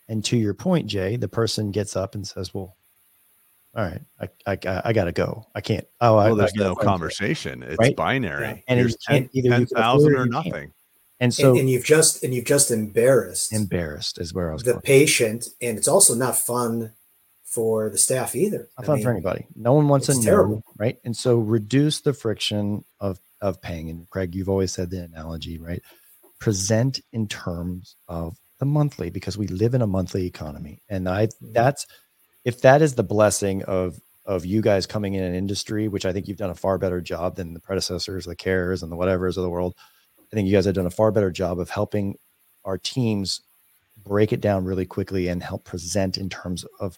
And 0.08 0.24
to 0.26 0.38
your 0.38 0.54
point, 0.54 0.88
Jay, 0.88 1.18
the 1.18 1.28
person 1.28 1.72
gets 1.72 1.96
up 1.96 2.16
and 2.16 2.26
says, 2.26 2.54
well. 2.54 2.76
All 3.76 3.86
right, 3.86 4.02
I 4.20 4.28
I, 4.52 4.82
I 4.86 4.94
got 4.94 5.04
to 5.06 5.12
go. 5.12 5.46
I 5.54 5.62
can't. 5.62 5.86
Oh, 6.02 6.18
I, 6.18 6.30
Well, 6.32 6.34
I 6.34 6.38
there's 6.40 6.54
a 6.54 6.58
no 6.58 6.76
conversation. 6.76 7.62
It's 7.62 7.78
Right? 7.78 7.96
binary. 7.96 8.64
And 8.68 8.80
Here's 8.80 8.96
can't- 8.96 9.32
10 9.32 9.44
either 9.46 9.50
10,000 9.58 10.16
or 10.16 10.26
nothing. 10.26 10.74
And 11.20 11.34
so 11.34 11.52
and, 11.52 11.60
and 11.62 11.70
you've 11.70 11.84
just 11.84 12.24
and 12.24 12.34
you've 12.34 12.46
just 12.46 12.72
embarrassed 12.72 13.54
embarrassed 13.54 14.20
is 14.20 14.34
where 14.34 14.50
I 14.50 14.54
was 14.54 14.64
the 14.64 14.74
going. 14.74 14.82
patient, 14.82 15.48
and 15.62 15.78
it's 15.78 15.88
also 15.88 16.16
not 16.16 16.38
fun 16.38 16.94
for 17.44 17.90
the 17.90 17.98
staff 17.98 18.36
either. 18.36 18.70
Not 18.78 18.86
fun 18.86 19.02
for 19.02 19.12
anybody. 19.12 19.48
No 19.56 19.74
one 19.74 19.88
wants 19.88 20.08
no, 20.08 20.22
terrible. 20.22 20.64
right? 20.78 20.98
And 21.04 21.16
so 21.16 21.40
reduce 21.40 22.02
the 22.02 22.14
friction 22.14 22.86
of 23.00 23.20
of 23.42 23.62
paying. 23.62 23.90
And 23.90 24.10
Craig, 24.10 24.36
you've 24.36 24.50
always 24.50 24.72
said 24.72 24.90
the 24.90 25.04
analogy, 25.04 25.58
right? 25.58 25.82
Present 26.40 27.02
in 27.12 27.28
terms 27.28 27.96
of 28.08 28.38
the 28.60 28.66
monthly 28.66 29.10
because 29.10 29.38
we 29.38 29.48
live 29.48 29.74
in 29.74 29.82
a 29.82 29.88
monthly 29.88 30.26
economy. 30.26 30.82
And 30.90 31.10
I 31.10 31.28
Mhm. 31.28 31.54
that's 31.54 31.86
if 32.46 32.62
that 32.62 32.82
is 32.82 32.96
the 32.96 33.04
blessing 33.04 33.64
of 33.64 34.00
of 34.26 34.46
you 34.46 34.62
guys 34.62 34.86
coming 34.86 35.16
in 35.16 35.24
an 35.24 35.34
industry, 35.34 35.88
which 35.88 36.06
I 36.06 36.14
think 36.14 36.28
you've 36.28 36.38
done 36.38 36.52
a 36.52 36.56
far 36.56 36.78
better 36.78 37.02
job 37.02 37.36
than 37.36 37.54
the 37.54 37.60
predecessors, 37.60 38.26
the 38.26 38.36
cares 38.36 38.84
and 38.84 38.92
the 38.92 38.96
whatevers 38.96 39.38
of 39.38 39.44
the 39.44 39.50
world. 39.50 39.76
I 40.32 40.36
think 40.36 40.48
you 40.48 40.54
guys 40.54 40.66
have 40.66 40.76
done 40.76 40.86
a 40.86 40.92
far 40.92 41.12
better 41.12 41.32
job 41.32 41.60
of 41.60 41.70
helping 41.70 42.18
our 42.66 42.78
teams 42.78 43.42
break 44.06 44.32
it 44.32 44.42
down 44.42 44.64
really 44.66 44.86
quickly 44.86 45.28
and 45.28 45.42
help 45.42 45.64
present 45.66 46.18
in 46.18 46.30
terms 46.30 46.66
of 46.80 46.98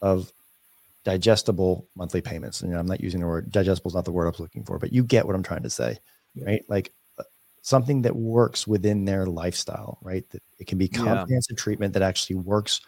of 0.00 0.32
digestible 1.04 1.86
monthly 1.96 2.20
payments. 2.20 2.62
And 2.62 2.76
I'm 2.76 2.86
not 2.86 3.00
using 3.00 3.20
the 3.20 3.26
word 3.26 3.50
digestible 3.50 3.90
is 3.90 3.94
not 3.94 4.04
the 4.04 4.12
word 4.12 4.26
I 4.26 4.30
was 4.30 4.40
looking 4.40 4.64
for, 4.64 4.78
but 4.78 4.92
you 4.92 5.02
get 5.04 5.26
what 5.26 5.34
I'm 5.34 5.42
trying 5.42 5.62
to 5.64 5.70
say, 5.70 5.98
Yeah. 6.34 6.44
right? 6.46 6.64
Like 6.68 6.92
uh, 7.18 7.24
something 7.62 8.02
that 8.02 8.14
works 8.14 8.66
within 8.66 9.04
their 9.04 9.26
lifestyle, 9.26 9.98
right? 10.02 10.28
That 10.30 10.42
it 10.58 10.66
can 10.66 10.78
be 10.78 10.90
Yeah. 10.92 11.04
comprehensive 11.04 11.56
treatment 11.56 11.92
that 11.94 12.02
actually 12.02 12.36
works 12.36 12.80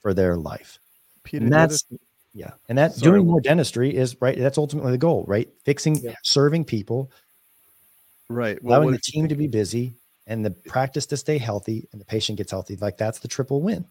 for 0.00 0.12
their 0.14 0.36
life. 0.36 0.78
Peter, 1.24 1.44
And 1.44 1.52
that's 1.52 1.84
yeah. 2.34 2.52
And 2.68 2.78
that 2.78 2.94
Sorry. 2.94 3.12
doing 3.12 3.26
more 3.26 3.40
dentistry 3.42 3.94
is 3.94 4.16
right. 4.20 4.38
That's 4.38 4.56
ultimately 4.58 4.92
the 4.92 4.98
goal, 4.98 5.24
right? 5.28 5.48
Fixing, 5.64 5.96
Yeah. 5.96 6.14
serving 6.22 6.64
people, 6.64 7.10
right. 8.28 8.58
Well, 8.62 8.80
allowing 8.80 8.90
the 8.90 8.98
team 8.98 9.28
to 9.28 9.36
be 9.36 9.46
busy 9.48 9.94
and 10.26 10.44
the 10.44 10.50
practice 10.52 11.06
to 11.06 11.16
stay 11.16 11.38
healthy 11.38 11.88
and 11.92 12.00
the 12.00 12.04
patient 12.04 12.38
gets 12.38 12.50
healthy. 12.52 12.76
Like 12.76 12.96
that's 12.98 13.20
the 13.20 13.28
triple 13.28 13.62
win. 13.62 13.88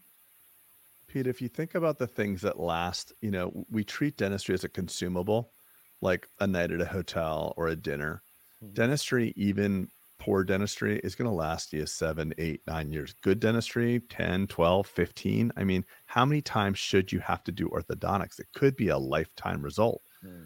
Pete, 1.08 1.26
if 1.26 1.42
you 1.42 1.48
think 1.48 1.74
about 1.74 1.98
the 1.98 2.06
things 2.06 2.40
that 2.42 2.58
last, 2.58 3.12
you 3.20 3.30
know, 3.30 3.66
we 3.68 3.84
treat 3.84 4.16
dentistry 4.16 4.54
as 4.54 4.64
a 4.64 4.68
consumable, 4.68 5.52
like 6.00 6.28
a 6.40 6.46
night 6.46 6.70
at 6.70 6.80
a 6.80 6.86
hotel 6.86 7.52
or 7.56 7.68
a 7.68 7.76
dinner. 7.76 8.22
Mhm. 8.60 8.72
Dentistry, 8.74 9.32
even 9.36 9.88
poor 10.18 10.42
dentistry, 10.44 10.98
is 11.00 11.14
going 11.14 11.28
to 11.28 11.34
last 11.34 11.72
you 11.72 11.84
seven, 11.86 12.32
eight, 12.38 12.62
nine 12.66 12.90
years. 12.90 13.12
Good 13.22 13.40
dentistry, 13.40 14.00
10, 14.08 14.46
12, 14.46 14.86
15. 14.86 15.52
I 15.56 15.64
mean, 15.64 15.84
how 16.06 16.24
many 16.24 16.40
times 16.40 16.78
should 16.78 17.12
you 17.12 17.20
have 17.20 17.44
to 17.44 17.52
do 17.52 17.68
orthodontics? 17.68 18.38
It 18.40 18.48
could 18.54 18.76
be 18.76 18.88
a 18.88 18.98
lifetime 18.98 19.62
result. 19.62 20.02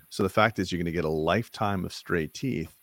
So 0.09 0.23
the 0.23 0.29
fact 0.29 0.59
is, 0.59 0.73
you're 0.73 0.79
going 0.79 0.87
to 0.87 0.93
get 0.93 1.05
a 1.05 1.09
lifetime 1.09 1.85
of 1.85 1.93
straight 1.93 2.33
teeth 2.35 2.76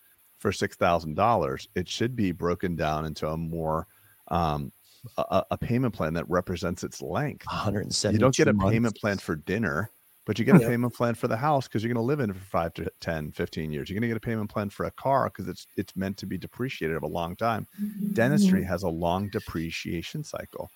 for 0.43 0.51
six 0.51 0.75
thousand 0.75 1.15
dollars. 1.15 1.69
It 1.73 1.87
should 1.87 2.17
be 2.17 2.33
broken 2.33 2.75
down 2.75 3.05
into 3.05 3.29
a 3.29 3.37
more 3.37 3.87
um, 4.27 4.73
a- 5.17 5.21
a, 5.31 5.45
a 5.51 5.57
payment 5.57 5.93
plan 5.95 6.13
that 6.15 6.29
represents 6.29 6.83
its 6.83 7.01
length. 7.01 7.45
170. 7.47 8.13
You 8.13 8.19
don't 8.19 8.35
get 8.35 8.49
a 8.49 8.53
payment 8.53 8.99
plan 8.99 9.17
for 9.19 9.37
dinner, 9.37 9.89
but 10.25 10.37
you 10.37 10.43
get 10.43 10.57
a 10.57 10.59
Yeah. 10.59 10.67
payment 10.67 10.93
plan 10.93 11.15
for 11.15 11.29
the 11.29 11.37
house 11.37 11.67
because 11.69 11.81
you're 11.81 11.93
going 11.93 12.03
to 12.03 12.05
live 12.05 12.19
in 12.19 12.29
it 12.29 12.35
for 12.35 12.43
five 12.43 12.73
to 12.73 12.91
10, 12.99 13.31
15 13.31 13.71
years. 13.71 13.89
You're 13.89 13.95
going 13.95 14.01
to 14.01 14.09
get 14.09 14.17
a 14.17 14.19
payment 14.19 14.49
plan 14.51 14.69
for 14.69 14.85
a 14.85 14.91
car 14.91 15.29
because 15.29 15.47
it's 15.47 15.65
it's 15.77 15.95
meant 15.95 16.17
to 16.17 16.25
be 16.25 16.37
depreciated 16.37 16.97
over 16.97 17.05
a 17.05 17.09
long 17.09 17.37
time. 17.37 17.65
Dentistry 18.13 18.63
has 18.65 18.83
a 18.83 18.89
long 18.89 19.29
depreciation 19.29 20.25
cycle. 20.25 20.69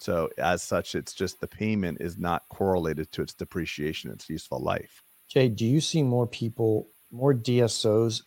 So 0.00 0.30
as 0.36 0.64
such, 0.64 0.96
it's 0.96 1.12
just 1.12 1.40
the 1.40 1.46
payment 1.46 1.98
is 2.00 2.18
not 2.18 2.42
correlated 2.48 3.12
to 3.12 3.22
its 3.22 3.34
depreciation, 3.34 4.10
its 4.10 4.28
useful 4.28 4.58
life. 4.58 5.00
Jay, 5.28 5.48
do 5.48 5.64
you 5.64 5.80
see 5.80 6.02
more 6.02 6.26
people, 6.26 6.88
more 7.12 7.32
DSOs 7.32 8.22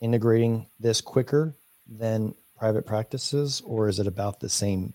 integrating 0.00 0.66
this 0.80 1.00
quicker 1.00 1.54
than 1.88 2.34
private 2.58 2.86
practices, 2.86 3.62
or 3.64 3.88
is 3.88 3.98
it 3.98 4.06
about 4.06 4.40
the 4.40 4.48
same 4.48 4.92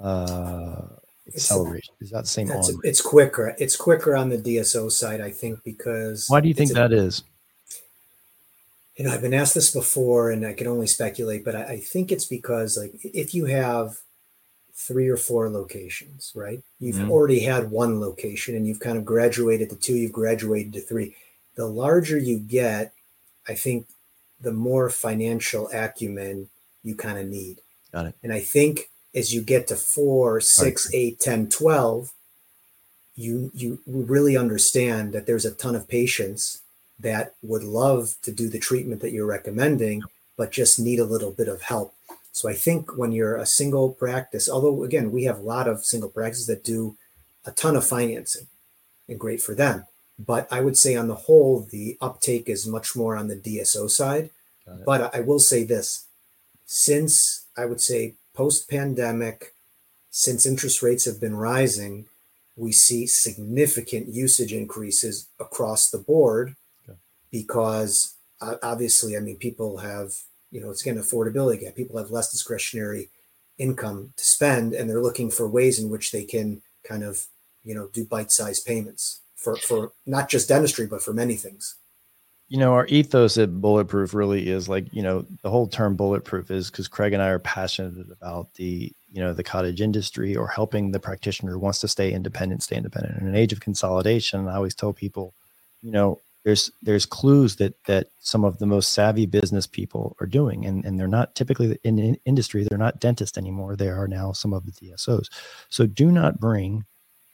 uh, 0.00 0.82
acceleration? 1.26 1.94
Is 2.00 2.10
that 2.10 2.22
the 2.22 2.28
same 2.28 2.50
it's 2.84 3.00
quicker. 3.00 3.54
It's 3.58 3.76
quicker 3.76 4.14
on 4.16 4.28
the 4.28 4.38
DSO 4.38 4.90
side, 4.90 5.20
I 5.20 5.30
think, 5.30 5.62
because 5.64 6.26
Why 6.28 6.40
do 6.40 6.48
you 6.48 6.54
think 6.54 6.70
a- 6.70 6.74
that 6.74 6.92
is? 6.92 7.22
you 8.96 9.04
know, 9.04 9.12
I've 9.12 9.22
been 9.22 9.34
asked 9.34 9.54
this 9.54 9.72
before 9.72 10.32
and 10.32 10.44
I 10.44 10.52
can 10.54 10.66
only 10.66 10.88
speculate, 10.88 11.44
but 11.44 11.54
I, 11.54 11.62
I 11.64 11.76
think 11.80 12.10
it's 12.10 12.24
because 12.24 12.76
like 12.76 12.92
if 13.04 13.32
you 13.32 13.44
have 13.44 13.98
three 14.74 15.08
or 15.08 15.16
four 15.16 15.48
locations, 15.48 16.32
right? 16.34 16.60
You've 16.80 16.96
Mhm. 16.96 17.10
already 17.10 17.40
had 17.40 17.70
one 17.70 18.00
location 18.00 18.56
and 18.56 18.66
you've 18.66 18.80
kind 18.80 18.98
of 18.98 19.04
graduated 19.04 19.70
to 19.70 19.76
two, 19.76 19.94
you've 19.94 20.10
graduated 20.12 20.72
to 20.72 20.80
three. 20.80 21.14
The 21.54 21.66
larger 21.66 22.18
you 22.18 22.38
get, 22.40 22.92
I 23.46 23.54
think 23.54 23.86
the 24.40 24.52
more 24.52 24.88
financial 24.90 25.68
acumen 25.72 26.48
you 26.82 26.94
kind 26.94 27.18
of 27.18 27.26
need. 27.26 27.58
Got 27.92 28.06
it. 28.06 28.14
And 28.22 28.32
I 28.32 28.40
think 28.40 28.90
as 29.14 29.34
you 29.34 29.42
get 29.42 29.66
to 29.68 29.76
four, 29.76 30.40
six, 30.40 30.92
eight, 30.94 31.20
10, 31.20 31.48
12, 31.48 32.12
you 33.16 33.50
you 33.52 33.80
really 33.86 34.36
understand 34.36 35.12
that 35.12 35.26
there's 35.26 35.44
a 35.44 35.50
ton 35.50 35.74
of 35.74 35.88
patients 35.88 36.60
that 37.00 37.34
would 37.42 37.64
love 37.64 38.14
to 38.22 38.32
do 38.32 38.48
the 38.48 38.58
treatment 38.58 39.00
that 39.00 39.12
you're 39.12 39.26
recommending, 39.26 40.02
but 40.36 40.52
just 40.52 40.78
need 40.78 41.00
a 41.00 41.04
little 41.04 41.32
bit 41.32 41.48
of 41.48 41.62
help. 41.62 41.94
So 42.32 42.48
I 42.48 42.54
think 42.54 42.96
when 42.96 43.10
you're 43.10 43.36
a 43.36 43.46
single 43.46 43.90
practice, 43.90 44.48
although 44.48 44.84
again, 44.84 45.10
we 45.10 45.24
have 45.24 45.38
a 45.38 45.42
lot 45.42 45.66
of 45.66 45.84
single 45.84 46.08
practices 46.08 46.46
that 46.46 46.62
do 46.62 46.96
a 47.44 47.50
ton 47.50 47.74
of 47.74 47.84
financing 47.84 48.46
and 49.08 49.18
great 49.18 49.42
for 49.42 49.54
them. 49.54 49.86
But 50.18 50.48
I 50.50 50.60
would 50.60 50.76
say 50.76 50.96
on 50.96 51.08
the 51.08 51.14
whole, 51.14 51.66
the 51.70 51.96
uptake 52.00 52.48
is 52.48 52.66
much 52.66 52.96
more 52.96 53.16
on 53.16 53.28
the 53.28 53.36
DSO 53.36 53.88
side. 53.88 54.30
But 54.84 55.14
I 55.14 55.20
will 55.20 55.38
say 55.38 55.64
this 55.64 56.06
since 56.66 57.46
I 57.56 57.64
would 57.64 57.80
say 57.80 58.14
post 58.34 58.68
pandemic, 58.68 59.54
since 60.10 60.44
interest 60.44 60.82
rates 60.82 61.06
have 61.06 61.20
been 61.20 61.34
rising, 61.34 62.06
we 62.56 62.72
see 62.72 63.06
significant 63.06 64.08
usage 64.08 64.52
increases 64.52 65.28
across 65.40 65.90
the 65.90 65.98
board 65.98 66.56
Okay. 66.88 66.98
because 67.30 68.14
uh, 68.40 68.56
obviously, 68.62 69.16
I 69.16 69.20
mean, 69.20 69.36
people 69.36 69.78
have, 69.78 70.12
you 70.50 70.60
know, 70.60 70.70
it's 70.70 70.82
again 70.82 70.98
affordability 70.98 71.60
gap. 71.60 71.74
People 71.74 71.98
have 71.98 72.10
less 72.10 72.30
discretionary 72.30 73.08
income 73.56 74.12
to 74.16 74.24
spend, 74.24 74.74
and 74.74 74.88
they're 74.88 75.02
looking 75.02 75.30
for 75.30 75.48
ways 75.48 75.78
in 75.78 75.88
which 75.88 76.12
they 76.12 76.24
can 76.24 76.62
kind 76.84 77.02
of, 77.02 77.26
you 77.64 77.74
know, 77.74 77.88
do 77.92 78.04
bite 78.04 78.30
sized 78.30 78.66
payments 78.66 79.20
for, 79.38 79.56
for 79.56 79.92
not 80.04 80.28
just 80.28 80.48
dentistry, 80.48 80.86
but 80.86 81.02
for 81.02 81.12
many 81.14 81.36
things. 81.36 81.76
you 82.48 82.58
know, 82.58 82.72
our 82.72 82.86
ethos 82.86 83.36
at 83.36 83.60
Bulletproof 83.60 84.14
really 84.14 84.48
is 84.48 84.68
like, 84.68 84.86
you 84.92 85.02
know, 85.02 85.24
the 85.42 85.50
whole 85.50 85.66
term 85.68 85.96
bulletproof 85.96 86.50
is 86.50 86.70
because 86.70 86.88
Craig 86.88 87.12
and 87.12 87.22
I 87.22 87.28
are 87.28 87.38
passionate 87.38 88.10
about 88.10 88.54
the, 88.54 88.90
you 89.12 89.20
know, 89.20 89.34
the 89.34 89.44
cottage 89.44 89.82
industry 89.82 90.34
or 90.34 90.48
helping 90.48 90.90
the 90.90 90.98
practitioner 90.98 91.52
who 91.52 91.58
wants 91.58 91.80
to 91.80 91.88
stay 91.88 92.10
independent, 92.12 92.62
stay 92.62 92.76
independent. 92.76 93.20
In 93.20 93.28
an 93.28 93.34
age 93.36 93.52
of 93.52 93.60
consolidation, 93.60 94.48
I 94.48 94.56
always 94.56 94.74
tell 94.74 94.94
people, 94.94 95.34
you 95.82 95.92
know, 95.92 96.20
there's 96.44 96.70
there's 96.82 97.04
clues 97.04 97.56
that 97.56 97.74
that 97.84 98.06
some 98.20 98.44
of 98.44 98.58
the 98.58 98.66
most 98.66 98.94
savvy 98.94 99.26
business 99.26 99.66
people 99.66 100.16
are 100.20 100.26
doing, 100.26 100.64
and 100.64 100.84
and 100.86 100.98
they're 100.98 101.06
not 101.06 101.34
typically 101.34 101.78
in, 101.84 101.98
in 101.98 102.16
industry. 102.24 102.64
They're 102.64 102.78
not 102.78 103.00
dentists 103.00 103.36
anymore. 103.36 103.76
They 103.76 103.90
are 103.90 104.08
now 104.08 104.32
some 104.32 104.54
of 104.54 104.64
the 104.64 104.72
DSOs. 104.72 105.28
So 105.68 105.84
do 105.86 106.10
not 106.10 106.40
bring 106.40 106.86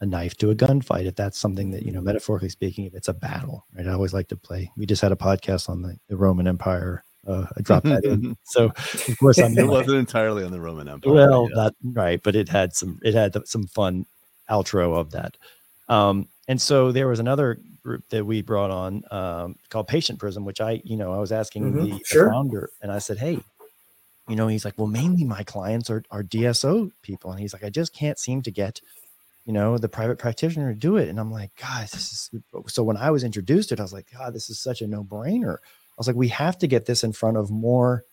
a 0.04 0.06
knife 0.06 0.34
to 0.36 0.50
a 0.50 0.54
gunfight 0.54 1.06
if 1.06 1.14
that's 1.16 1.38
something 1.38 1.70
that 1.72 1.82
you 1.86 1.92
know 1.92 2.00
metaphorically 2.00 2.48
speaking 2.48 2.84
if 2.84 2.94
it's 2.94 3.08
a 3.08 3.14
battle 3.14 3.64
right? 3.76 3.86
I 3.88 3.92
always 3.92 4.14
like 4.14 4.28
to 4.28 4.36
play. 4.36 4.70
We 4.76 4.86
just 4.86 5.02
had 5.02 5.12
a 5.12 5.16
podcast 5.16 5.68
on 5.68 5.82
the, 5.82 5.96
the 6.08 6.16
roman 6.16 6.46
empire 6.46 7.02
uh 7.26 7.46
i 7.56 7.60
dropped 7.62 7.86
that 7.86 8.04
in. 8.04 8.36
So 8.44 8.66
of 8.66 9.16
course 9.18 9.38
i'm 9.38 9.56
It 9.58 9.66
wasn't 9.66 9.96
entirely 9.98 10.44
on 10.44 10.52
the 10.52 10.60
Roman 10.60 10.88
Empire. 10.88 11.12
well 11.12 11.48
yeah. 11.50 11.62
not 11.62 11.74
right 11.82 12.22
but 12.22 12.36
it 12.36 12.48
had 12.48 12.76
some 12.76 13.00
it 13.02 13.14
had 13.14 13.34
some 13.46 13.66
fun 13.66 14.04
outro 14.50 14.94
of 14.96 15.10
that. 15.12 15.36
Um 15.88 16.28
and 16.48 16.60
so 16.60 16.92
there 16.92 17.08
was 17.08 17.20
another 17.20 17.58
group 17.82 18.04
that 18.10 18.24
we 18.26 18.42
brought 18.42 18.70
on 18.70 19.02
um 19.10 19.56
called 19.70 19.88
patient 19.88 20.18
prism 20.18 20.44
which 20.44 20.60
i 20.60 20.80
you 20.84 20.96
know 20.96 21.12
i 21.12 21.18
was 21.18 21.32
asking 21.32 21.62
Mhm, 21.72 21.82
the, 21.90 21.98
the 21.98 22.28
founder 22.30 22.70
and 22.82 22.90
i 22.92 22.98
said 22.98 23.18
hey 23.18 23.38
you 24.28 24.36
know 24.36 24.48
he's 24.48 24.64
like 24.64 24.76
well 24.78 24.86
mainly 24.86 25.24
my 25.24 25.42
clients 25.42 25.90
are, 25.90 26.02
are 26.10 26.22
dso 26.22 26.90
people 27.02 27.30
and 27.30 27.40
he's 27.40 27.52
like 27.52 27.62
i 27.64 27.68
just 27.70 27.92
can't 27.94 28.18
seem 28.18 28.40
to 28.42 28.50
get 28.50 28.80
you 29.44 29.52
know 29.52 29.76
the 29.78 29.88
private 29.88 30.18
practitioner 30.18 30.72
do 30.74 30.96
it 30.96 31.08
and 31.08 31.20
i'm 31.20 31.30
like 31.30 31.50
guys 31.56 31.90
this 31.90 32.12
is 32.12 32.30
so 32.66 32.82
when 32.82 32.96
i 32.96 33.10
was 33.10 33.24
introduced 33.24 33.68
to 33.68 33.74
it 33.74 33.80
i 33.80 33.82
was 33.82 33.92
like 33.92 34.10
god 34.12 34.34
this 34.34 34.50
is 34.50 34.58
such 34.58 34.82
a 34.82 34.86
no-brainer. 34.86 35.56
I 35.56 35.96
was 35.98 36.06
like 36.08 36.16
we 36.16 36.28
have 36.28 36.58
to 36.58 36.66
get 36.66 36.86
this 36.86 37.04
in 37.04 37.12
front 37.12 37.36
of 37.36 37.50
more 37.50 38.04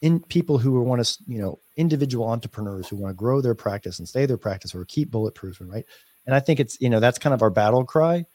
in 0.00 0.20
people 0.20 0.58
who 0.58 0.80
want 0.82 1.04
to 1.04 1.18
you 1.26 1.40
know 1.40 1.58
individual 1.76 2.28
entrepreneurs 2.28 2.88
who 2.88 2.96
want 2.96 3.10
to 3.10 3.16
grow 3.16 3.40
their 3.40 3.54
practice 3.54 3.98
and 3.98 4.08
stay 4.08 4.26
their 4.26 4.36
practice 4.36 4.74
or 4.74 4.84
keep 4.84 5.10
bulletproof 5.10 5.60
and 5.60 5.70
right? 5.70 5.86
And 6.26 6.34
i 6.34 6.40
think 6.40 6.60
it's 6.60 6.80
you 6.80 6.90
know 6.90 7.00
that's 7.00 7.18
kind 7.18 7.34
of 7.34 7.42
our 7.42 7.50
battle 7.50 7.84
cry 7.84 8.26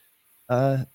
uh 0.49 0.85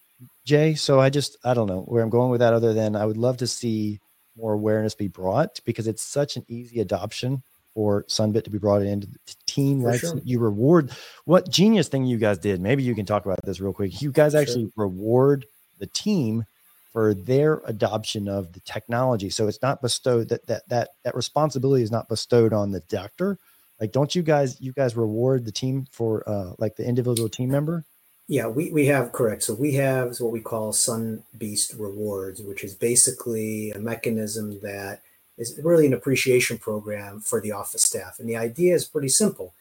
jay. 0.44 0.74
So 0.74 1.00
i 1.00 1.08
just 1.08 1.38
i 1.44 1.54
don't 1.54 1.68
know 1.68 1.82
where 1.82 2.02
i'm 2.02 2.10
going 2.10 2.30
with 2.30 2.40
that 2.40 2.52
other 2.52 2.74
than 2.74 2.96
i 2.96 3.06
would 3.06 3.16
love 3.16 3.38
to 3.38 3.46
see 3.46 4.00
more 4.36 4.52
awareness 4.52 4.94
be 4.94 5.08
brought 5.08 5.60
because 5.64 5.86
it's 5.86 6.02
such 6.02 6.36
an 6.36 6.44
easy 6.48 6.80
adoption 6.80 7.42
for 7.78 8.02
sunbit 8.08 8.42
to 8.42 8.50
be 8.50 8.58
brought 8.58 8.82
into 8.82 9.06
the 9.06 9.34
team 9.46 9.86
sure. 9.96 10.20
you 10.24 10.40
reward 10.40 10.90
what 11.26 11.48
genius 11.48 11.86
thing 11.86 12.04
you 12.04 12.18
guys 12.18 12.36
did 12.36 12.60
maybe 12.60 12.82
you 12.82 12.92
can 12.92 13.06
talk 13.06 13.24
about 13.24 13.38
this 13.44 13.60
real 13.60 13.72
quick 13.72 14.02
you 14.02 14.10
guys 14.10 14.32
Sure. 14.32 14.40
actually 14.40 14.72
reward 14.74 15.46
the 15.78 15.86
team 15.86 16.44
for 16.92 17.14
their 17.14 17.62
adoption 17.66 18.28
of 18.28 18.52
the 18.52 18.58
technology 18.60 19.30
so 19.30 19.46
it's 19.46 19.62
not 19.62 19.80
bestowed 19.80 20.28
that 20.28 20.44
that 20.48 20.68
that 20.68 20.88
that 21.04 21.14
responsibility 21.14 21.84
is 21.84 21.92
not 21.92 22.08
bestowed 22.08 22.52
on 22.52 22.72
the 22.72 22.80
doctor 22.88 23.38
Like, 23.80 23.92
don't 23.92 24.12
you 24.14 24.22
guys 24.22 24.60
you 24.60 24.72
guys 24.72 24.96
reward 24.96 25.44
the 25.44 25.52
team 25.52 25.86
for 25.92 26.28
uh 26.28 26.54
like 26.58 26.74
the 26.74 26.84
individual 26.84 27.28
team 27.28 27.50
member? 27.50 27.84
Yeah, 28.26 28.48
we, 28.48 28.70
we 28.70 28.86
have 28.86 29.12
correct. 29.12 29.42
So 29.44 29.54
we 29.54 29.74
have 29.74 30.18
what 30.20 30.32
we 30.32 30.40
call 30.40 30.72
Sun 30.72 31.22
Beast 31.38 31.74
Rewards, 31.78 32.42
which 32.42 32.62
is 32.62 32.74
basically 32.74 33.70
a 33.70 33.78
mechanism 33.78 34.60
that 34.60 35.00
is 35.38 35.58
really 35.62 35.86
an 35.86 35.94
appreciation 35.94 36.58
program 36.58 37.20
for 37.20 37.40
the 37.40 37.52
office 37.52 37.82
staff. 37.82 38.18
And 38.18 38.28
the 38.28 38.36
idea 38.36 38.74
is 38.74 38.84
pretty 38.84 39.08
simple. 39.08 39.54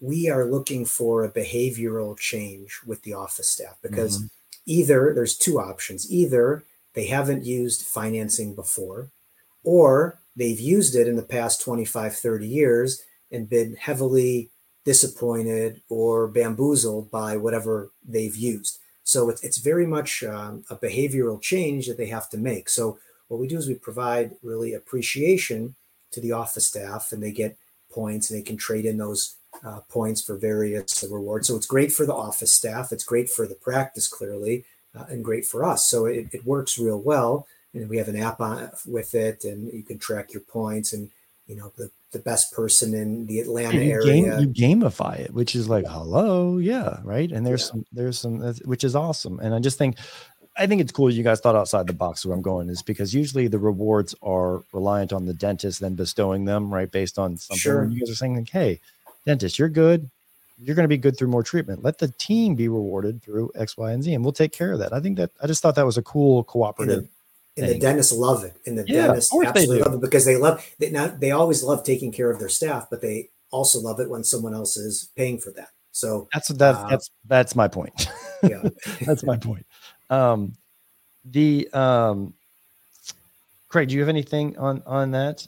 We 0.00 0.30
are 0.30 0.44
looking 0.44 0.84
for 0.84 1.24
a 1.24 1.30
behavioral 1.30 2.16
change 2.16 2.80
with 2.86 3.02
the 3.02 3.14
office 3.14 3.48
staff 3.48 3.76
because 3.82 4.18
Mhm. 4.18 4.30
either 4.66 5.12
there's 5.14 5.36
two 5.36 5.58
options 5.58 6.10
either 6.10 6.64
they 6.94 7.06
haven't 7.06 7.44
used 7.44 7.82
financing 7.82 8.54
before, 8.54 9.10
or 9.62 10.20
they've 10.34 10.58
used 10.60 10.94
it 10.94 11.06
in 11.06 11.16
the 11.16 11.22
past 11.22 11.60
25, 11.60 12.16
30 12.16 12.46
years 12.48 13.02
and 13.30 13.48
been 13.48 13.74
heavily 13.76 14.50
disappointed 14.84 15.82
or 15.88 16.26
bamboozled 16.28 17.10
by 17.10 17.36
whatever 17.36 17.90
they've 18.02 18.36
used. 18.36 18.78
So 19.04 19.28
it's, 19.28 19.42
it's 19.42 19.58
very 19.58 19.86
much 19.86 20.22
um, 20.22 20.64
a 20.70 20.76
behavioral 20.76 21.40
change 21.40 21.86
that 21.88 21.96
they 21.98 22.06
have 22.06 22.28
to 22.30 22.38
make. 22.38 22.68
So 22.68 22.98
what 23.28 23.40
we 23.40 23.46
do 23.46 23.56
is 23.56 23.68
we 23.68 23.74
provide 23.74 24.36
really 24.42 24.74
appreciation 24.74 25.74
to 26.10 26.20
the 26.20 26.32
office 26.32 26.66
staff 26.66 27.12
and 27.12 27.22
they 27.22 27.32
get 27.32 27.56
points 27.90 28.30
and 28.30 28.38
they 28.38 28.44
can 28.44 28.56
trade 28.56 28.84
in 28.84 28.98
those 28.98 29.36
uh, 29.64 29.80
points 29.88 30.22
for 30.22 30.36
various 30.36 31.04
rewards. 31.10 31.48
So 31.48 31.56
it's 31.56 31.66
great 31.66 31.92
for 31.92 32.06
the 32.06 32.14
office 32.14 32.52
staff. 32.52 32.92
It's 32.92 33.04
great 33.04 33.30
for 33.30 33.46
the 33.46 33.54
practice, 33.54 34.08
clearly, 34.08 34.64
uh, 34.98 35.04
and 35.08 35.24
great 35.24 35.46
for 35.46 35.64
us. 35.64 35.86
So 35.86 36.06
it, 36.06 36.28
it 36.32 36.44
works 36.44 36.78
real 36.78 37.00
well. 37.00 37.46
And 37.74 37.88
we 37.88 37.98
have 37.98 38.08
an 38.08 38.16
app 38.16 38.40
on 38.40 38.70
with 38.86 39.14
it, 39.14 39.44
and 39.44 39.70
you 39.72 39.82
can 39.82 39.98
track 39.98 40.32
your 40.32 40.40
points 40.40 40.94
and 40.94 41.10
you 41.46 41.54
know 41.54 41.70
the, 41.76 41.90
the 42.12 42.18
best 42.18 42.52
person 42.52 42.94
in 42.94 43.26
the 43.26 43.40
Atlanta 43.40 43.82
you, 43.82 43.92
area. 43.92 44.00
game, 44.00 44.40
you 44.40 44.48
gamify 44.48 45.18
it, 45.18 45.34
which 45.34 45.54
is 45.54 45.68
like, 45.68 45.86
hello, 45.86 46.56
yeah, 46.56 46.98
right. 47.04 47.30
And 47.30 47.46
there's 47.46 47.62
Yeah. 47.62 47.66
some, 47.66 47.84
there's 47.92 48.18
some, 48.18 48.40
which 48.64 48.84
is 48.84 48.96
awesome. 48.96 49.38
And 49.40 49.54
I 49.54 49.58
just 49.58 49.76
think, 49.76 49.96
I 50.58 50.66
think 50.66 50.80
it's 50.80 50.92
cool 50.92 51.10
you 51.10 51.22
guys 51.22 51.40
thought 51.40 51.54
outside 51.54 51.86
the 51.86 51.92
box. 51.92 52.26
Where 52.26 52.34
I'm 52.34 52.42
going 52.42 52.68
is 52.68 52.82
because 52.82 53.14
usually 53.14 53.46
the 53.48 53.58
rewards 53.58 54.14
are 54.22 54.62
reliant 54.72 55.12
on 55.12 55.24
the 55.24 55.34
dentist 55.34 55.80
then 55.80 55.94
bestowing 55.94 56.44
them, 56.44 56.72
right, 56.72 56.90
based 56.90 57.18
on 57.18 57.36
something. 57.36 57.60
Sure. 57.60 57.88
You 57.88 58.00
guys 58.00 58.10
are 58.10 58.16
saying 58.16 58.36
like, 58.36 58.50
hey, 58.50 58.80
dentist, 59.24 59.58
you're 59.58 59.68
good. 59.68 60.10
You're 60.60 60.74
going 60.74 60.84
to 60.84 60.88
be 60.88 60.98
good 60.98 61.16
through 61.16 61.28
more 61.28 61.44
treatment. 61.44 61.84
Let 61.84 61.98
the 61.98 62.08
team 62.08 62.56
be 62.56 62.68
rewarded 62.68 63.22
through 63.22 63.52
X, 63.54 63.76
Y, 63.76 63.92
and 63.92 64.02
Z, 64.02 64.12
and 64.12 64.24
we'll 64.24 64.32
take 64.32 64.52
care 64.52 64.72
of 64.72 64.80
that. 64.80 64.92
I 64.92 64.98
think 65.00 65.16
that 65.18 65.30
I 65.40 65.46
just 65.46 65.62
thought 65.62 65.76
that 65.76 65.86
was 65.86 65.98
a 65.98 66.02
cool 66.02 66.42
cooperative. 66.44 67.08
and 67.56 67.68
the 67.68 67.78
dentists 67.78 68.12
love 68.12 68.42
it, 68.44 68.54
and 68.66 68.76
the 68.76 68.84
Yeah, 68.84 69.06
dentists 69.06 69.32
absolutely 69.44 69.82
love 69.82 69.94
it 69.94 70.00
because 70.00 70.24
they 70.24 70.36
love 70.36 70.64
they 70.78 70.90
not 70.90 71.20
they 71.20 71.30
always 71.30 71.62
love 71.62 71.84
taking 71.84 72.10
care 72.10 72.30
of 72.30 72.38
their 72.40 72.48
staff, 72.48 72.88
but 72.90 73.00
they 73.00 73.30
also 73.50 73.80
love 73.80 74.00
it 74.00 74.10
when 74.10 74.24
someone 74.24 74.54
else 74.54 74.76
is 74.76 75.10
paying 75.16 75.38
for 75.38 75.50
that. 75.52 75.70
So 75.92 76.28
That's 76.32 76.48
that's 76.48 76.78
Uh, 76.78 76.88
that's 76.90 77.10
that's 77.26 77.56
my 77.56 77.68
point. 77.68 78.08
yeah, 78.42 78.68
that's 79.06 79.24
my 79.24 79.36
point. 79.36 79.66
Um, 80.10 80.54
the 81.24 81.68
um, 81.72 82.34
Craig, 83.68 83.88
do 83.88 83.94
you 83.94 84.00
have 84.00 84.08
anything 84.08 84.56
on 84.58 84.82
on 84.86 85.10
that? 85.12 85.46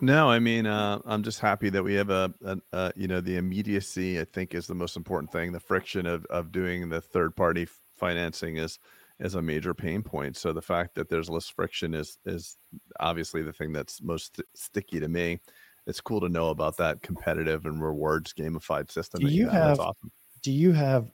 No, 0.00 0.28
I 0.28 0.38
mean, 0.38 0.66
uh, 0.66 0.98
I'm 1.06 1.22
just 1.22 1.38
happy 1.38 1.70
that 1.70 1.82
we 1.82 1.94
have 1.94 2.10
a, 2.10 2.34
a, 2.44 2.58
a, 2.72 2.92
you 2.96 3.06
know, 3.06 3.20
the 3.20 3.36
immediacy. 3.36 4.20
I 4.20 4.24
think 4.24 4.54
is 4.54 4.66
the 4.66 4.74
most 4.74 4.96
important 4.96 5.30
thing. 5.32 5.52
The 5.52 5.60
friction 5.60 6.04
of 6.06 6.24
of 6.26 6.52
doing 6.52 6.88
the 6.88 7.00
third 7.00 7.34
party 7.36 7.66
financing 7.94 8.56
is 8.56 8.78
is 9.20 9.36
a 9.36 9.42
major 9.42 9.72
pain 9.72 10.02
point. 10.02 10.36
So 10.36 10.52
the 10.52 10.60
fact 10.60 10.96
that 10.96 11.08
there's 11.08 11.30
less 11.30 11.48
friction 11.48 11.94
is 11.94 12.18
is 12.26 12.56
obviously 13.00 13.42
the 13.42 13.52
thing 13.52 13.72
that's 13.72 14.02
most 14.02 14.36
st- 14.36 14.46
sticky 14.54 15.00
to 15.00 15.08
me. 15.08 15.40
It's 15.86 16.00
cool 16.00 16.20
to 16.20 16.28
know 16.28 16.48
about 16.50 16.76
that 16.78 17.02
competitive 17.02 17.66
and 17.66 17.82
rewards 17.82 18.32
gamified 18.32 18.90
system. 18.90 19.20
Do 19.20 19.28
you 19.28 19.48
have- 19.48 19.78
awesome. 19.80 20.10
Do 20.42 20.50
you 20.52 20.72
have 20.72 21.10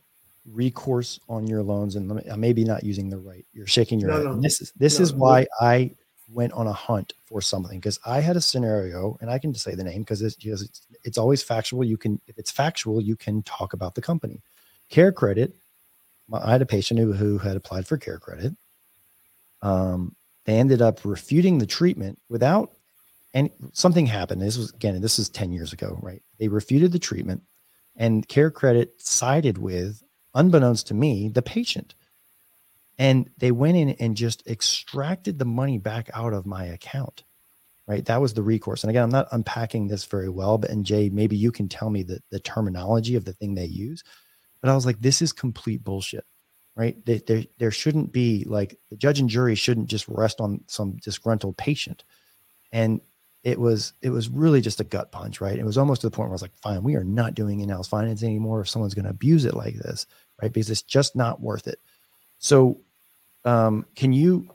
recourse 0.47 1.21
on 1.29 1.47
your 1.47 1.63
loans? 1.63 1.97
And 1.97 2.09
let 2.09 2.25
me, 2.25 2.31
I 2.31 2.37
may 2.37 2.53
be 2.53 2.65
not 2.65 2.85
using 2.85 3.09
the 3.11 3.19
right. 3.19 3.45
You're 3.53 3.67
shaking 3.67 4.01
your 4.01 4.11
No, 4.11 4.17
head. 4.17 4.25
no. 4.25 4.41
This 4.41 4.61
is 4.61 4.73
this 4.77 4.99
No, 4.99 5.03
is 5.05 5.13
why 5.15 5.47
I 5.61 5.95
went 6.33 6.53
on 6.53 6.67
a 6.69 6.73
hunt 6.73 7.13
for 7.25 7.41
something 7.41 7.79
because 7.81 7.99
I 8.07 8.21
had 8.21 8.37
a 8.37 8.41
scenario, 8.41 9.17
and 9.21 9.29
I 9.31 9.39
can 9.39 9.53
just 9.53 9.65
say 9.65 9.75
the 9.75 9.85
name 9.85 10.03
because 10.03 10.23
it's 10.23 10.37
it's, 10.45 10.87
it's 11.05 11.19
always 11.19 11.43
factual. 11.43 11.85
You 11.85 11.97
can 11.97 12.21
if 12.27 12.39
it's 12.39 12.51
factual, 12.51 13.01
you 13.01 13.17
can 13.17 13.43
talk 13.43 13.73
about 13.73 13.95
the 13.95 14.03
company. 14.03 14.43
Care 14.89 15.13
Credit. 15.13 15.55
my- 16.29 16.41
I 16.45 16.51
had 16.53 16.63
a 16.63 16.67
patient 16.67 17.01
who, 17.01 17.13
who 17.13 17.39
had 17.39 17.57
applied 17.57 17.87
for 17.87 17.97
Care 17.97 18.19
Credit. 18.19 18.55
Um, 19.63 20.15
they 20.47 20.55
ended 20.59 20.81
up 20.83 21.05
refuting 21.05 21.59
the 21.59 21.67
treatment 21.67 22.19
without 22.29 22.71
and 23.35 23.51
something 23.73 24.07
happened. 24.07 24.41
This 24.43 24.57
was 24.57 24.73
again, 24.73 25.01
this 25.01 25.19
is 25.19 25.29
10 25.29 25.53
years 25.53 25.73
ago, 25.73 25.99
right? 26.03 26.23
They 26.39 26.49
refuted 26.49 26.93
the 26.93 26.99
treatment 26.99 27.43
and 27.97 28.27
care 28.27 28.51
credit 28.51 28.95
sided 29.01 29.59
with, 29.59 30.03
unbeknownst 30.35 30.87
to 30.89 30.95
me, 30.95 31.29
the 31.29 31.43
patient. 31.43 31.95
And 32.99 33.31
they 33.39 33.51
went 33.51 33.77
in 33.77 33.91
and 33.91 34.17
just 34.17 34.47
extracted 34.47 35.39
the 35.39 35.45
money 35.45 35.79
back 35.79 36.11
out 36.13 36.33
of 36.33 36.47
my 36.47 36.65
account. 36.65 37.25
Right. 37.87 38.05
That 38.05 38.21
was 38.21 38.35
the 38.35 38.43
recourse. 38.43 38.85
And 38.85 38.91
again, 38.91 39.03
I'm 39.03 39.11
not 39.11 39.27
unpacking 39.33 39.89
this 39.89 40.05
very 40.05 40.29
well, 40.29 40.59
but 40.59 40.71
and 40.71 40.87
Jay, 40.87 41.09
maybe 41.09 41.37
you 41.37 41.51
can 41.51 41.69
tell 41.69 41.91
me 41.91 42.05
the, 42.05 42.21
the 42.31 42.39
terminology 42.39 43.17
of 43.17 43.25
the 43.25 43.33
thing 43.33 43.55
they 43.55 43.65
use. 43.65 44.05
But 44.61 44.71
I 44.71 44.75
was 44.75 44.87
like, 44.87 45.01
this 45.01 45.23
is 45.23 45.33
complete 45.33 45.83
bullshit. 45.83 46.25
Right. 46.77 47.05
There, 47.05 47.19
there, 47.27 47.45
there 47.59 47.71
shouldn't 47.73 48.13
be 48.13 48.45
like 48.45 48.79
the 48.91 48.97
judge 48.97 49.19
and 49.19 49.29
jury 49.29 49.57
shouldn't 49.57 49.89
just 49.89 50.07
rest 50.07 50.41
on 50.41 50.61
some 50.69 50.99
disgruntled 50.99 51.57
patient. 51.57 52.05
And 52.71 53.01
it 53.43 53.59
was 53.59 53.95
it 54.03 54.11
was 54.11 54.29
really 54.29 54.61
just 54.61 54.81
a 54.81 54.85
gut 54.85 55.11
punch, 55.13 55.41
right? 55.41 55.59
It 55.59 55.65
was 55.65 55.79
almost 55.79 56.03
to 56.03 56.09
the 56.09 56.11
point 56.15 56.29
where 56.29 56.33
I 56.33 56.39
was 56.41 56.43
like, 56.43 56.57
fine, 56.63 56.83
we 56.83 56.95
are 56.97 57.05
not 57.05 57.35
doing 57.35 57.61
in-house 57.61 57.89
financing 57.89 58.29
anymore 58.29 58.61
if 58.61 58.69
someone's 58.69 58.95
going 58.95 59.05
to 59.07 59.11
abuse 59.11 59.45
it 59.47 59.55
like 59.55 59.75
this, 59.75 60.07
right? 60.43 60.53
Because 60.53 60.69
it's 60.71 60.83
just 60.83 61.17
not 61.17 61.41
worth 61.41 61.67
it. 61.67 61.79
So, 62.39 62.79
um, 63.45 63.87
can 63.97 64.13
you 64.13 64.51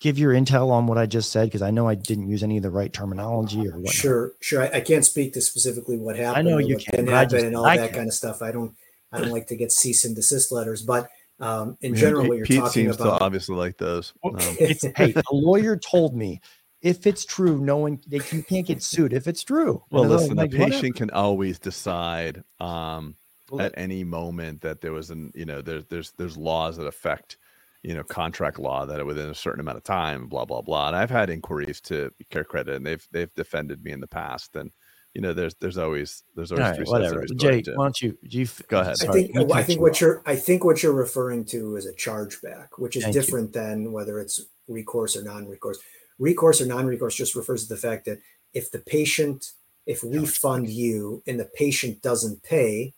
give 0.00 0.18
your 0.18 0.32
intel 0.32 0.70
on 0.70 0.86
what 0.86 0.96
I 0.96 1.04
just 1.04 1.30
said? 1.30 1.44
Because 1.48 1.60
I 1.62 1.70
know 1.70 1.86
I 1.86 1.94
didn't 1.94 2.28
use 2.28 2.42
any 2.42 2.56
of 2.56 2.62
the 2.62 2.70
right 2.70 2.90
terminology 2.92 3.66
or 3.68 3.78
what. 3.78 3.92
sure, 3.92 4.32
sure. 4.40 4.62
I, 4.62 4.78
I 4.78 4.80
can't 4.80 5.04
speak 5.04 5.34
to 5.34 5.40
specifically 5.42 5.98
what 5.98 6.16
happened. 6.16 6.48
I 6.48 6.50
know 6.50 6.58
you 6.58 6.76
can, 6.78 7.04
didn't 7.04 7.08
I 7.10 7.18
happen 7.20 7.30
just- 7.30 7.44
and 7.46 7.56
all 7.56 7.66
I 7.66 7.76
that 7.76 7.88
can. 7.90 7.96
kind 7.98 8.08
of 8.08 8.14
stuff. 8.14 8.40
I 8.42 8.50
don't 8.52 8.74
I 9.12 9.18
don't 9.20 9.30
like 9.36 9.46
to 9.48 9.56
get 9.56 9.72
cease 9.72 10.04
and 10.06 10.14
desist 10.16 10.52
letters, 10.52 10.80
but 10.82 11.08
um, 11.40 11.76
in 11.82 11.94
Yeah, 11.94 12.00
general, 12.00 12.22
Pete- 12.22 12.28
what 12.28 12.36
you're 12.38 12.46
Pete 12.46 12.56
talking 12.58 12.72
seems 12.72 12.96
about. 12.96 13.18
to 13.18 13.24
obviously 13.24 13.56
like 13.56 13.76
those. 13.78 14.12
Um, 14.24 14.34
It's, 14.58 14.84
hey, 14.96 15.12
a 15.14 15.34
lawyer 15.34 15.76
told 15.76 16.14
me 16.14 16.40
if 16.82 17.06
it's 17.06 17.24
true, 17.24 17.58
no 17.58 17.76
one 17.78 18.00
they, 18.06 18.20
you 18.32 18.42
can't 18.42 18.66
get 18.66 18.82
sued 18.82 19.12
if 19.12 19.26
it's 19.26 19.44
true. 19.44 19.82
well, 19.90 20.04
And 20.04 20.12
I'm 20.12 20.18
listen, 20.18 20.36
the 20.36 20.42
like, 20.42 20.52
whatever. 20.52 20.70
patient 20.70 20.96
can 20.96 21.10
always 21.10 21.58
decide 21.58 22.42
um, 22.58 23.14
Well, 23.50 23.60
at 23.66 23.74
any 23.76 24.04
moment 24.04 24.62
that 24.62 24.80
there 24.80 24.92
was 24.92 25.10
an 25.10 25.32
you 25.34 25.44
know 25.44 25.60
there's 25.62 25.84
there's 25.86 26.12
there's 26.16 26.36
laws 26.36 26.76
that 26.78 26.86
affect 26.86 27.36
you 27.82 27.94
know 27.94 28.02
contract 28.04 28.58
law 28.58 28.86
that 28.86 29.00
are 29.00 29.04
within 29.04 29.28
a 29.30 29.34
certain 29.34 29.60
amount 29.60 29.78
of 29.78 29.84
time 29.84 30.26
blah 30.26 30.44
blah 30.44 30.60
blah 30.60 30.88
and 30.88 30.96
i've 30.96 31.08
had 31.10 31.30
inquiries 31.30 31.80
to 31.80 32.10
care 32.28 32.44
credit 32.44 32.76
and 32.76 32.84
they've 32.84 33.06
they've 33.10 33.32
defended 33.34 33.82
me 33.82 33.90
in 33.90 34.00
the 34.00 34.06
past 34.06 34.54
and 34.56 34.70
you 35.14 35.20
know 35.20 35.32
there's 35.32 35.54
there's 35.56 35.78
always 35.78 36.22
there's 36.36 36.52
always 36.52 36.64
All 36.66 36.72
right, 36.72 36.88
whatever. 36.88 37.24
Jay, 37.36 37.62
why 37.74 37.84
don't 37.86 38.00
you? 38.00 38.16
Do 38.28 38.38
you 38.38 38.46
Go 38.68 38.80
ahead. 38.80 38.96
I 39.02 39.10
think 39.12 39.30
let 39.34 39.50
I 39.52 39.62
think 39.64 39.78
you 39.78 39.82
what 39.82 39.92
off. 39.92 40.00
you're 40.00 40.22
I 40.24 40.36
think 40.36 40.62
what 40.62 40.82
you're 40.84 40.92
referring 40.92 41.44
to 41.46 41.74
is 41.76 41.86
a 41.86 41.92
chargeback, 41.94 42.68
which 42.78 42.96
is 42.96 43.02
Thank 43.02 43.16
you. 43.16 43.20
different 43.20 43.52
than 43.52 43.90
whether 43.92 44.20
it's 44.20 44.40
recourse 44.68 45.16
or 45.16 45.24
non-recourse. 45.24 45.78
Recourse 46.20 46.60
or 46.60 46.66
non-recourse 46.66 47.16
just 47.16 47.34
refers 47.34 47.66
to 47.66 47.74
the 47.74 47.80
fact 47.80 48.04
that 48.04 48.20
if 48.54 48.70
the 48.70 48.78
patient, 48.78 49.52
if 49.86 50.04
we 50.04 50.24
fund 50.26 50.68
you 50.68 51.22
and 51.26 51.40
the 51.40 51.46
patient 51.46 52.02
doesn't 52.02 52.42
pay, 52.44 52.92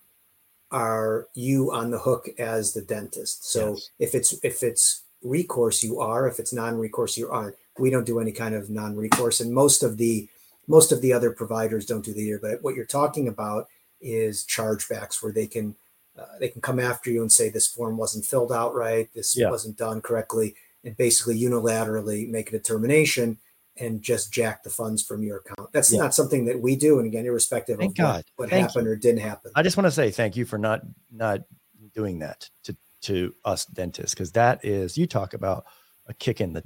are 0.70 1.28
you 1.34 1.70
on 1.72 1.90
the 1.90 1.98
hook 2.00 2.28
as 2.38 2.72
the 2.72 2.82
dentist? 2.82 3.44
So 3.50 3.70
Yes. 3.74 3.90
if 3.98 4.14
it's 4.14 4.32
if 4.42 4.62
it's 4.62 5.02
recourse, 5.22 5.82
you 5.82 6.00
are. 6.00 6.26
If 6.26 6.38
it's 6.40 6.52
non-recourse, 6.52 7.16
you 7.16 7.30
aren't. 7.30 7.54
We 7.78 7.90
don't 7.90 8.04
do 8.06 8.18
any 8.18 8.32
kind 8.32 8.54
of 8.54 8.68
non-recourse, 8.70 9.40
and 9.40 9.52
most 9.54 9.82
of 9.82 9.96
the 9.98 10.28
most 10.66 10.92
of 10.92 11.00
the 11.00 11.12
other 11.12 11.30
providers 11.30 11.86
don't 11.86 12.04
do 12.04 12.12
the 12.12 12.22
either. 12.22 12.38
But 12.38 12.62
what 12.62 12.74
you're 12.74 12.84
talking 12.86 13.28
about 13.28 13.68
is 14.00 14.44
chargebacks, 14.44 15.22
where 15.22 15.32
they 15.32 15.46
can 15.46 15.76
uh, 16.18 16.38
they 16.40 16.48
can 16.48 16.60
come 16.60 16.78
after 16.80 17.10
you 17.10 17.20
and 17.22 17.32
say 17.32 17.48
this 17.48 17.66
form 17.68 17.96
wasn't 17.96 18.24
filled 18.26 18.52
out 18.52 18.74
right, 18.74 19.08
this 19.14 19.36
Yeah. 19.36 19.50
wasn't 19.50 19.76
done 19.78 20.00
correctly, 20.02 20.54
and 20.84 20.96
basically 20.96 21.40
unilaterally 21.40 22.28
make 22.28 22.48
a 22.48 22.52
determination 22.52 23.38
and 23.78 24.02
just 24.02 24.32
jack 24.32 24.62
the 24.62 24.70
funds 24.70 25.02
from 25.02 25.22
your 25.22 25.38
account. 25.38 25.72
That's 25.72 25.92
Yeah. 25.92 26.00
not 26.00 26.14
something 26.14 26.44
that 26.44 26.60
we 26.60 26.76
do. 26.76 26.98
And 26.98 27.06
again, 27.06 27.24
irrespective 27.24 27.78
Thank 27.78 27.92
of 27.92 27.96
God. 27.96 28.24
what, 28.36 28.50
what 28.50 28.60
happened 28.60 28.86
you. 28.86 28.92
or 28.92 28.96
didn't 28.96 29.20
happen. 29.22 29.50
I 29.54 29.62
just 29.62 29.76
want 29.76 29.86
to 29.86 29.90
say 29.92 30.10
thank 30.10 30.36
you 30.36 30.44
for 30.44 30.58
not 30.58 30.82
not 31.10 31.40
doing 31.94 32.18
that 32.20 32.48
to 32.64 32.76
to 33.02 33.34
us 33.44 33.64
dentists 33.66 34.14
because 34.14 34.32
that 34.32 34.64
is 34.64 34.96
you 34.98 35.06
talk 35.06 35.34
about 35.34 35.64
a 36.06 36.14
kick 36.14 36.40
in 36.40 36.52
the 36.52 36.62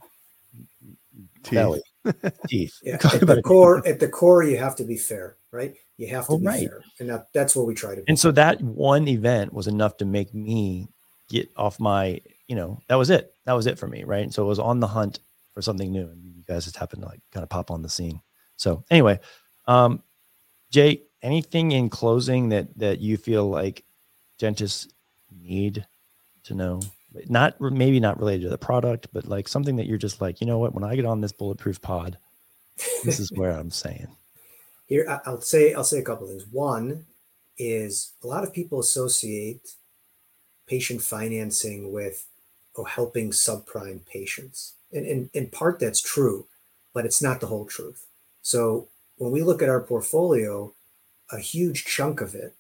Teeth. 1.43 1.53
belly 1.55 1.83
teeth. 2.49 2.75
Yeah, 2.83 2.95
at 2.97 3.21
the 3.21 3.41
core, 3.43 3.87
at 3.87 4.01
the 4.01 4.09
core, 4.09 4.43
you 4.43 4.57
have 4.59 4.77
to 4.77 4.85
be 4.85 4.97
fair, 4.97 5.37
right? 5.53 5.75
You 5.97 6.09
have 6.09 6.27
to 6.27 6.33
Oh, 6.33 6.39
be 6.39 6.47
right. 6.47 6.69
fair, 6.69 6.83
and 7.01 7.09
that, 7.09 7.29
that's 7.33 7.55
what 7.57 7.67
we 7.67 7.75
try 7.75 7.95
to. 7.95 8.03
be. 8.03 8.05
And 8.09 8.19
so 8.19 8.31
that 8.33 8.61
one 8.61 9.07
event 9.09 9.53
was 9.53 9.67
enough 9.67 9.97
to 9.99 10.05
make 10.05 10.35
me 10.35 10.89
get 11.29 11.49
off 11.57 11.79
my, 11.81 12.21
you 12.49 12.57
know, 12.57 12.81
that 12.89 12.97
was 12.97 13.11
it. 13.11 13.35
That 13.45 13.55
was 13.55 13.67
it 13.67 13.79
for 13.79 13.87
me, 13.87 14.05
right? 14.05 14.23
And 14.23 14.33
so 14.33 14.45
it 14.45 14.49
was 14.49 14.59
on 14.59 14.81
the 14.81 14.87
hunt 14.87 15.21
for 15.53 15.63
something 15.63 15.91
new, 15.91 16.09
and 16.09 16.23
you 16.25 16.43
guys 16.47 16.65
just 16.65 16.77
happened 16.77 17.03
to 17.03 17.09
like 17.09 17.21
kind 17.33 17.43
of 17.43 17.49
pop 17.49 17.71
on 17.71 17.83
the 17.83 17.89
scene. 17.89 18.21
So 18.57 18.85
anyway, 18.91 19.21
um, 19.67 20.03
Jay, 20.71 21.03
anything 21.23 21.73
in 21.73 21.89
closing 21.89 22.51
that 22.51 22.77
that 22.79 23.01
you 23.01 23.17
feel 23.17 23.49
like 23.49 23.85
dentists 24.39 24.89
need 25.43 25.87
to 26.45 26.55
know? 26.55 26.81
Not 27.29 27.59
maybe 27.61 27.99
not 27.99 28.19
related 28.19 28.43
to 28.43 28.51
the 28.51 28.59
product, 28.59 29.09
but 29.13 29.27
like 29.27 29.49
something 29.49 29.77
that 29.77 29.87
you're 29.87 29.97
just 29.97 30.21
like, 30.21 30.41
you 30.41 30.47
know 30.47 30.59
what? 30.59 30.75
When 30.75 30.85
I 30.85 30.97
get 30.97 31.07
on 31.07 31.23
this 31.23 31.33
bulletproof 31.33 31.81
pod, 31.81 32.19
this 33.05 33.19
is 33.19 33.33
where 33.33 33.53
I'm 33.53 33.71
saying. 33.71 34.09
Here, 34.87 35.21
I'll 35.25 35.41
say 35.41 35.73
I'll 35.73 35.85
say 35.85 35.99
a 35.99 36.03
couple 36.03 36.27
things. 36.27 36.47
One 36.53 37.07
is 37.59 38.13
a 38.23 38.27
lot 38.27 38.45
of 38.45 38.53
people 38.53 38.79
associate 38.79 39.75
patient 40.67 41.01
financing 41.01 41.93
with 41.93 42.27
oh, 42.77 42.85
helping 42.85 43.31
subprime 43.31 44.05
patients, 44.07 44.75
and 44.93 45.07
in, 45.07 45.31
in 45.35 45.49
part 45.49 45.79
that's 45.81 46.01
true, 46.01 46.47
but 46.95 47.05
it's 47.05 47.23
not 47.23 47.41
the 47.41 47.47
whole 47.47 47.65
truth. 47.67 48.07
So 48.43 48.89
when 49.17 49.31
we 49.33 49.43
look 49.43 49.63
at 49.63 49.69
our 49.69 49.81
portfolio, 49.81 50.73
a 51.31 51.39
huge 51.39 51.85
chunk 51.85 52.21
of 52.21 52.35
it 52.35 52.55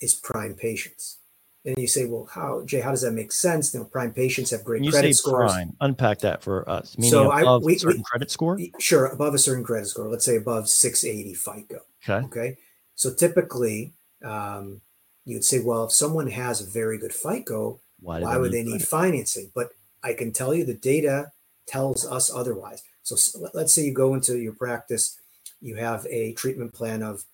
is 0.00 0.14
prime 0.14 0.54
patients. 0.54 1.18
And 1.64 1.76
you 1.78 1.86
say, 1.86 2.06
well, 2.06 2.28
how, 2.32 2.64
Jay, 2.64 2.80
how 2.80 2.90
does 2.90 3.02
that 3.02 3.12
make 3.12 3.30
sense? 3.30 3.72
You 3.72 3.80
know, 3.80 3.86
prime 3.86 4.12
patients 4.12 4.50
have 4.50 4.64
great 4.64 4.82
credit 4.82 5.08
say 5.08 5.12
scores. 5.12 5.52
prime, 5.52 5.76
unpack 5.80 6.18
that 6.20 6.42
for 6.42 6.68
us. 6.68 6.98
Meaning 6.98 7.12
So 7.12 7.30
I- 7.30 7.56
we- 7.58 7.76
a 7.76 7.78
certain 7.78 7.98
we- 7.98 8.02
credit 8.04 8.30
score. 8.32 8.58
Sure, 8.80 9.06
above 9.06 9.32
a 9.34 9.38
certain 9.38 9.62
credit 9.62 9.86
score, 9.86 10.08
let's 10.08 10.24
say 10.24 10.34
above 10.36 10.68
680 10.68 11.34
FICO. 11.34 11.82
Okay. 12.02 12.26
Okay. 12.26 12.58
So 12.96 13.14
typically, 13.14 13.92
um, 14.24 14.80
you'd 15.24 15.44
say, 15.44 15.60
well, 15.60 15.84
if 15.84 15.92
someone 15.92 16.26
has 16.26 16.60
a 16.60 16.66
very 16.66 16.98
good 16.98 17.12
FICO, 17.14 17.78
Why, 18.02 18.20
why 18.20 18.36
would 18.36 18.52
they 18.52 18.64
need 18.64 18.82
financing? 18.82 19.52
But 19.54 19.70
I 20.02 20.12
can 20.14 20.32
tell 20.32 20.52
you 20.54 20.64
the 20.64 20.74
data 20.74 21.32
tells 21.66 22.04
us 22.04 22.30
otherwise. 22.30 22.82
So 23.02 23.16
let- 23.38 23.54
let's 23.54 23.72
say 23.72 23.82
you 23.84 23.92
go 23.92 24.14
into 24.14 24.38
your 24.38 24.54
practice, 24.54 25.18
you 25.60 25.76
have 25.76 26.06
a 26.06 26.32
treatment 26.32 26.72
plan 26.74 27.02
of 27.02 27.24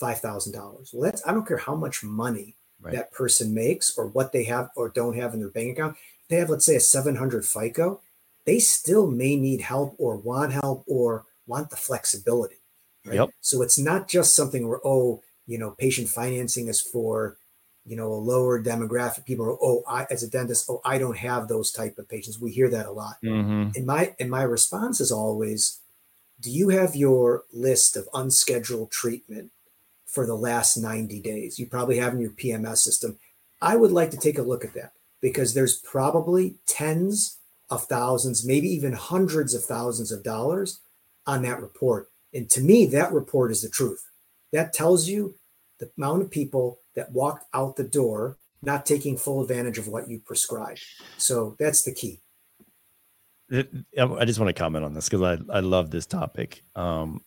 $5,000. 0.00 0.90
Well, 0.92 1.10
that's, 1.10 1.26
I 1.26 1.32
don't 1.32 1.46
care 1.46 1.56
how 1.56 1.74
much 1.74 2.02
money 2.04 2.54
Right. 2.80 2.94
that 2.94 3.10
person 3.12 3.52
makes 3.54 3.98
or 3.98 4.06
what 4.06 4.30
they 4.30 4.44
have 4.44 4.70
or 4.76 4.88
don't 4.88 5.16
have 5.16 5.34
in 5.34 5.40
their 5.40 5.48
bank 5.48 5.72
account. 5.72 5.96
If 6.22 6.28
they 6.28 6.36
have, 6.36 6.50
let's 6.50 6.64
say, 6.64 6.76
a 6.76 6.80
700 6.80 7.44
FICO, 7.44 8.00
they 8.44 8.60
still 8.60 9.10
may 9.10 9.34
need 9.36 9.62
help 9.62 9.96
or 9.98 10.16
want 10.16 10.52
help 10.52 10.84
or 10.86 11.24
want 11.46 11.70
the 11.70 11.76
flexibility. 11.76 12.60
Right? 13.04 13.16
Yep. 13.16 13.30
So 13.40 13.62
it's 13.62 13.78
not 13.78 14.06
just 14.08 14.36
something 14.36 14.68
where, 14.68 14.80
oh, 14.84 15.22
you 15.46 15.58
know, 15.58 15.72
patient 15.72 16.08
financing 16.08 16.68
is 16.68 16.80
for, 16.80 17.36
you 17.88 17.96
know, 17.96 18.12
a 18.12 18.14
lower 18.14 18.62
demographic. 18.62 19.24
People 19.24 19.46
are, 19.46 19.56
oh, 19.62 19.82
I 19.88 20.06
as 20.10 20.22
a 20.22 20.28
dentist, 20.28 20.66
oh, 20.68 20.80
I 20.84 20.98
don't 20.98 21.16
have 21.16 21.48
those 21.48 21.72
type 21.72 21.98
of 21.98 22.08
patients. 22.08 22.38
We 22.38 22.52
hear 22.52 22.68
that 22.70 22.86
a 22.86 22.92
lot. 22.92 23.16
Mhm. 23.24 23.74
And 23.76 23.86
my 23.86 24.14
and 24.20 24.30
my 24.30 24.42
response 24.42 25.00
is 25.00 25.10
always, 25.10 25.80
do 26.40 26.50
you 26.50 26.68
have 26.68 26.94
your 26.94 27.44
list 27.52 27.96
of 27.96 28.08
unscheduled 28.14 28.90
treatment 28.90 29.50
for 30.06 30.26
the 30.26 30.36
last 30.36 30.76
90 30.76 31.20
days? 31.20 31.58
You 31.58 31.66
probably 31.66 31.98
have 31.98 32.14
in 32.14 32.20
your 32.20 32.30
PMS 32.30 32.82
system. 32.82 33.18
I 33.60 33.76
would 33.76 33.92
like 33.92 34.10
to 34.12 34.16
take 34.16 34.38
a 34.38 34.42
look 34.42 34.64
at 34.64 34.74
that 34.74 34.92
because 35.20 35.54
there's 35.54 35.78
probably 35.78 36.56
tens 36.66 37.38
of 37.70 37.84
thousands, 37.84 38.46
maybe 38.46 38.68
even 38.68 38.92
hundreds 38.92 39.54
of 39.54 39.64
thousands 39.64 40.12
of 40.12 40.22
dollars 40.22 40.80
on 41.26 41.42
that 41.42 41.60
report. 41.60 42.10
And 42.32 42.48
to 42.50 42.60
me, 42.60 42.86
that 42.86 43.12
report 43.12 43.50
is 43.50 43.62
the 43.62 43.68
truth. 43.68 44.06
That 44.52 44.72
tells 44.72 45.08
you 45.08 45.34
the 45.78 45.90
amount 45.96 46.22
of 46.22 46.30
people 46.30 46.80
that 46.98 47.12
walked 47.12 47.46
out 47.54 47.76
the 47.76 47.84
door 47.84 48.36
not 48.60 48.84
taking 48.84 49.16
full 49.16 49.40
advantage 49.40 49.78
of 49.78 49.86
what 49.86 50.08
you 50.08 50.18
prescribed. 50.18 50.82
So 51.16 51.56
that's 51.58 51.82
the 51.82 51.92
key. 51.92 52.20
I 53.50 54.24
just 54.24 54.38
want 54.38 54.48
to 54.48 54.52
comment 54.52 54.84
on 54.84 54.94
this 54.94 55.08
because 55.08 55.22
I, 55.22 55.56
I 55.56 55.60
love 55.60 55.90
this 55.90 56.06
topic. 56.06 56.64
Um, 56.74 57.22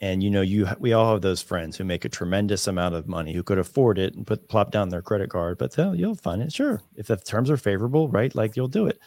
and 0.00 0.22
you 0.22 0.30
know, 0.30 0.42
you 0.42 0.66
we 0.78 0.92
all 0.92 1.12
have 1.12 1.22
those 1.22 1.40
friends 1.40 1.76
who 1.76 1.84
make 1.84 2.04
a 2.04 2.08
tremendous 2.08 2.66
amount 2.66 2.94
of 2.94 3.06
money 3.06 3.32
who 3.32 3.42
could 3.42 3.58
afford 3.58 3.98
it 3.98 4.14
and 4.14 4.26
put 4.26 4.48
plop 4.48 4.70
down 4.70 4.88
their 4.88 5.02
credit 5.02 5.30
card, 5.30 5.58
but 5.58 5.72
they'll 5.72 5.94
you'll 5.94 6.16
find 6.16 6.42
it 6.42 6.52
sure 6.52 6.82
if 6.96 7.06
the 7.06 7.16
terms 7.16 7.50
are 7.50 7.56
favorable, 7.56 8.08
right? 8.08 8.34
Like 8.34 8.56
you'll 8.56 8.68
do 8.68 8.86
it. 8.86 8.98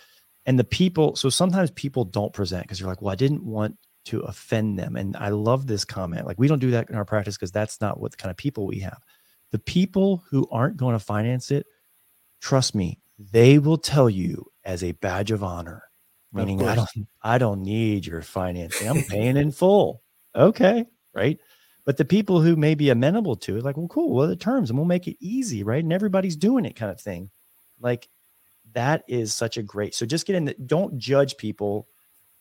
And 0.46 0.58
the 0.58 0.64
people, 0.64 1.16
so 1.16 1.30
sometimes 1.30 1.70
people 1.72 2.06
don't 2.06 2.34
present 2.34 2.64
because 2.64 2.80
you're 2.80 2.90
like, 2.90 3.02
well, 3.02 3.12
I 3.12 3.16
didn't 3.16 3.44
want 3.44 3.78
to 4.06 4.22
offend 4.22 4.80
them. 4.80 4.96
And 4.96 5.16
I 5.18 5.30
love 5.30 5.68
this 5.68 5.86
comment. 5.86 6.26
Like 6.26 6.40
we 6.40 6.48
don't 6.48 6.60
do 6.60 6.72
that 6.72 6.90
in 6.90 6.96
our 6.96 7.06
practice 7.06 7.36
because 7.36 7.52
that's 7.52 7.82
not 7.82 8.00
what 8.00 8.12
the 8.12 8.18
kind 8.18 8.32
of 8.32 8.38
people 8.38 8.66
we 8.66 8.80
have. 8.80 9.04
The 9.52 9.60
people 9.60 10.24
who 10.30 10.48
aren't 10.52 10.78
going 10.78 10.94
to 10.94 11.00
finance 11.00 11.52
it, 11.52 11.66
trust 12.42 12.76
me, 12.76 13.00
they 13.18 13.60
will 13.60 13.78
tell 13.78 14.10
you 14.10 14.46
as 14.64 14.84
a 14.84 14.92
badge 14.94 15.32
of 15.32 15.44
honor 15.44 15.84
meaning 16.32 16.62
I 16.64 16.76
don't 16.76 16.90
I 17.22 17.38
don't 17.38 17.62
need 17.62 18.06
your 18.06 18.22
financing. 18.22 18.88
I'm 18.88 19.04
paying 19.04 19.38
in 19.38 19.52
full. 19.52 20.02
Okay, 20.36 20.86
right? 21.14 21.40
But 21.86 21.98
the 21.98 22.06
people 22.06 22.42
who 22.42 22.56
may 22.56 22.76
be 22.76 22.90
amenable 22.90 23.36
to 23.38 23.58
it, 23.58 23.64
like, 23.64 23.78
well, 23.78 23.88
cool, 23.88 24.14
what 24.14 24.24
are 24.24 24.28
the 24.28 24.36
terms? 24.36 24.70
And 24.70 24.78
we'll 24.78 24.86
make 24.86 25.08
it 25.08 25.18
easy, 25.20 25.64
right? 25.64 25.84
And 25.84 25.92
everybody's 25.92 26.36
doing 26.36 26.66
it 26.66 26.76
kind 26.76 26.92
of 26.92 27.02
thing. 27.02 27.32
Like 27.80 28.08
that 28.74 29.04
is 29.08 29.34
such 29.34 29.58
a 29.58 29.64
great. 29.64 29.96
So 29.96 30.06
just 30.06 30.28
get 30.28 30.36
in 30.36 30.46
the 30.46 30.54
don't 30.54 30.98
judge 30.98 31.38
people 31.38 31.88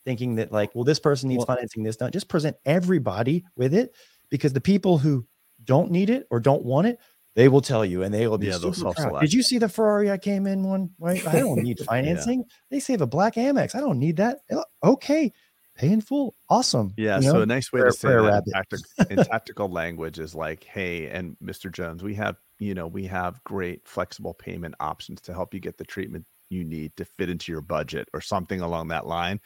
thinking 0.04 0.36
that 0.36 0.52
like, 0.52 0.74
well, 0.74 0.84
this 0.84 1.00
person 1.00 1.28
needs 1.28 1.38
Well- 1.38 1.56
financing, 1.56 1.82
this 1.82 2.00
not 2.00 2.12
just 2.12 2.28
present 2.28 2.56
everybody 2.64 3.44
with 3.56 3.74
it 3.74 3.94
because 4.28 4.52
the 4.52 4.60
people 4.60 4.98
who 4.98 5.26
don't 5.64 5.90
need 5.90 6.10
it 6.10 6.26
or 6.30 6.40
don't 6.40 6.64
want 6.64 6.86
it, 6.86 6.98
they 7.36 7.48
will 7.48 7.60
tell 7.60 7.84
you 7.84 8.02
and 8.02 8.12
they 8.12 8.26
will 8.26 8.38
be 8.38 8.48
Yeah, 8.48 8.58
super 8.58 8.92
proud. 8.92 9.20
Did 9.20 9.32
you 9.32 9.42
see 9.42 9.58
the 9.58 9.68
Ferrari 9.68 10.10
I 10.10 10.18
came 10.18 10.46
in 10.46 10.64
one? 10.64 10.90
Right? 10.98 11.24
I 11.26 11.38
don't 11.38 11.62
need 11.62 11.78
financing. 11.86 12.44
They 12.70 12.80
say 12.80 12.94
have 12.94 13.00
a 13.02 13.06
black 13.06 13.34
Amex. 13.34 13.74
I 13.74 13.80
don't 13.80 13.98
need 13.98 14.16
that. 14.16 14.38
Oh, 14.50 14.64
Okay. 14.82 15.32
Pay 15.76 15.92
in 15.92 16.00
full. 16.00 16.34
Awesome. 16.48 16.92
Yeah. 16.96 17.20
You 17.20 17.30
so 17.30 17.40
a 17.42 17.46
nice 17.46 17.72
way 17.72 17.78
prayer- 17.80 17.92
to 17.92 17.96
say 17.96 18.08
that 18.08 18.18
in, 18.18 18.24
rabbit. 18.24 18.52
tactic, 18.52 18.80
in 19.10 19.16
tactical 19.24 19.68
language 19.70 20.18
is 20.18 20.34
like, 20.34 20.64
hey, 20.64 21.06
and 21.06 21.36
Mr. 21.40 21.70
Jones, 21.70 22.02
we 22.02 22.16
have, 22.16 22.34
you 22.58 22.74
know, 22.74 22.88
we 22.88 23.06
have 23.06 23.42
great 23.44 23.86
flexible 23.86 24.34
payment 24.34 24.74
options 24.80 25.20
to 25.20 25.32
help 25.32 25.54
you 25.54 25.60
get 25.60 25.78
the 25.78 25.84
treatment 25.84 26.26
you 26.50 26.64
need 26.64 26.96
to 26.96 27.04
fit 27.04 27.30
into 27.30 27.52
your 27.52 27.60
budget 27.60 28.08
or 28.12 28.20
something 28.20 28.60
along 28.60 28.88
that 28.88 29.06
line. 29.06 29.38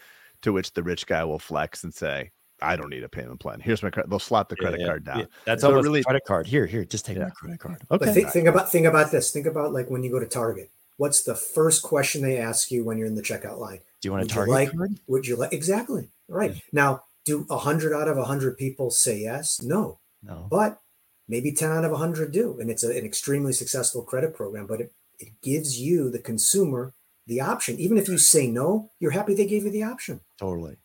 To 0.43 0.55
which 0.55 0.73
the 0.73 0.83
rich 0.83 1.07
guy 1.07 1.23
will 1.25 1.39
flex 1.39 1.85
and 1.85 1.93
say, 1.93 2.31
I 2.63 2.77
don't 2.77 2.91
need 2.91 3.03
a 3.03 3.09
payment 3.09 3.41
plan. 3.41 3.61
Here's 3.61 3.83
my 3.83 3.91
credit. 3.91 4.09
They'll 4.11 4.19
slap 4.19 4.49
the 4.49 4.57
credit 4.57 4.81
yeah, 4.81 4.87
card 4.87 5.05
down. 5.05 5.19
yeah. 5.21 5.25
That's 5.45 5.63
So 5.63 5.69
almost 5.69 5.85
really- 5.85 6.01
a 6.01 6.05
credit 6.05 6.23
card. 6.27 6.47
Here, 6.47 6.67
here, 6.67 6.85
just 6.85 7.05
take 7.05 7.17
Yeah. 7.17 7.25
my 7.25 7.31
credit 7.31 7.61
card. 7.61 7.83
But 7.89 8.03
Okay. 8.03 8.13
think, 8.13 8.31
think 8.31 8.49
about 8.49 8.71
think 8.71 8.87
about 8.87 9.11
this. 9.11 9.31
Think 9.33 9.47
about 9.47 9.73
like 9.73 9.91
when 9.91 10.03
you 10.03 10.11
go 10.11 10.19
to 10.21 10.27
Target. 10.27 10.71
What's 10.99 11.23
the 11.25 11.35
first 11.35 11.83
question 11.83 12.23
they 12.23 12.39
ask 12.39 12.71
you 12.71 12.85
when 12.85 12.99
you're 12.99 13.07
in 13.09 13.15
the 13.15 13.23
checkout 13.23 13.59
line? 13.59 13.81
Do 14.01 14.09
you 14.09 14.13
want 14.13 14.23
a 14.23 14.25
Would 14.25 14.31
target 14.31 14.53
like- 14.55 14.77
card? 14.77 15.01
Would 15.09 15.27
you 15.27 15.37
like 15.37 15.53
exactly 15.53 16.11
right 16.29 16.55
now? 16.73 17.05
Do 17.25 17.47
a 17.51 17.59
hundred 17.59 17.93
out 17.95 18.09
of 18.09 18.19
a 18.19 18.25
hundred 18.25 18.57
people 18.59 18.91
say 18.91 19.19
yes? 19.21 19.63
No, 19.63 19.99
No. 20.23 20.47
but 20.51 20.81
maybe 21.29 21.53
ten 21.53 21.71
out 21.71 21.85
of 21.85 21.93
a 21.93 21.97
hundred 21.97 22.33
do, 22.33 22.59
and 22.61 22.69
it's 22.71 22.83
a, 22.85 22.91
an 22.91 23.05
extremely 23.05 23.53
successful 23.53 24.03
credit 24.03 24.35
program. 24.35 24.67
But 24.67 24.81
it 24.81 24.93
it 25.19 25.41
gives 25.41 25.79
you 25.81 26.11
the 26.11 26.19
consumer 26.19 26.95
the 27.29 27.41
option. 27.41 27.79
Even 27.79 27.97
if 27.97 28.09
you 28.09 28.19
say 28.19 28.49
no, 28.49 28.91
you're 28.99 29.13
happy 29.13 29.35
they 29.35 29.47
gave 29.47 29.63
you 29.65 29.71
the 29.71 29.85
option. 29.85 30.21
Totally. 30.37 30.77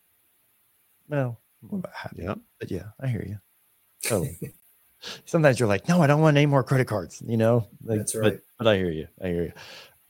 Well, 1.08 1.40
I'm 1.62 1.78
about. 1.78 1.92
Yeah. 2.14 2.34
But 2.60 2.70
yeah, 2.70 2.84
I 3.00 3.06
hear 3.08 3.24
you. 3.26 3.38
Totally. 4.04 4.38
Sometimes 5.26 5.60
you're 5.60 5.68
like, 5.68 5.88
no, 5.88 6.02
I 6.02 6.06
don't 6.06 6.20
want 6.20 6.36
any 6.36 6.46
more 6.46 6.64
credit 6.64 6.86
cards, 6.88 7.22
you 7.24 7.36
know? 7.36 7.68
Like, 7.84 7.98
That's 7.98 8.12
but- 8.12 8.20
right. 8.20 8.38
But, 8.58 8.66
I 8.66 8.76
hear 8.76 8.90
you. 8.90 9.06
I 9.22 9.28
hear 9.28 9.42
you. 9.44 9.52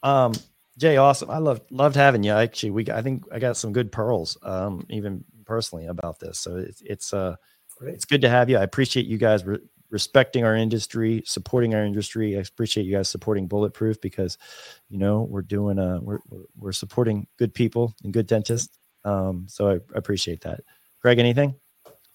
Um, 0.03 0.33
Jay, 0.79 0.97
awesome. 0.97 1.29
I 1.29 1.39
loved 1.39 1.71
loved 1.71 1.97
having 1.97 2.23
you. 2.23 2.33
Actually, 2.33 2.71
we 2.71 2.91
I 2.91 3.03
think 3.03 3.25
I 3.33 3.39
got 3.41 3.57
some 3.57 3.73
good 3.73 3.91
pearls, 3.93 4.39
um, 4.43 4.87
even 4.89 5.25
personally 5.45 5.87
about 5.87 6.21
this. 6.21 6.39
So 6.39 6.57
it's 6.57 6.81
it's 6.83 7.13
uh 7.13 7.35
Great. 7.79 7.95
it's 7.95 8.05
good 8.05 8.23
to 8.23 8.29
have 8.31 8.49
you. 8.49 8.57
I 8.59 8.63
appreciate 8.63 9.05
you 9.07 9.19
guys 9.19 9.45
re- 9.45 9.59
respecting 9.91 10.45
our 10.45 10.55
industry, 10.55 11.23
supporting 11.27 11.75
our 11.75 11.85
industry. 11.85 12.37
I 12.39 12.41
appreciate 12.41 12.85
you 12.85 12.93
guys 12.95 13.09
supporting 13.11 13.49
Bulletproof 13.49 14.01
because, 14.01 14.39
you 14.89 14.99
know, 14.99 15.23
we're 15.29 15.43
doing 15.43 15.79
uh 15.81 15.99
we're 16.01 16.21
we're, 16.31 16.45
we're 16.57 16.73
supporting 16.73 17.27
good 17.39 17.53
people 17.53 17.95
and 18.05 18.13
good 18.13 18.29
dentists. 18.29 18.79
Um, 19.05 19.47
so 19.49 19.69
I, 19.69 19.75
I 19.75 19.79
appreciate 19.97 20.41
that. 20.43 20.61
Craig, 21.01 21.19
anything? 21.19 21.55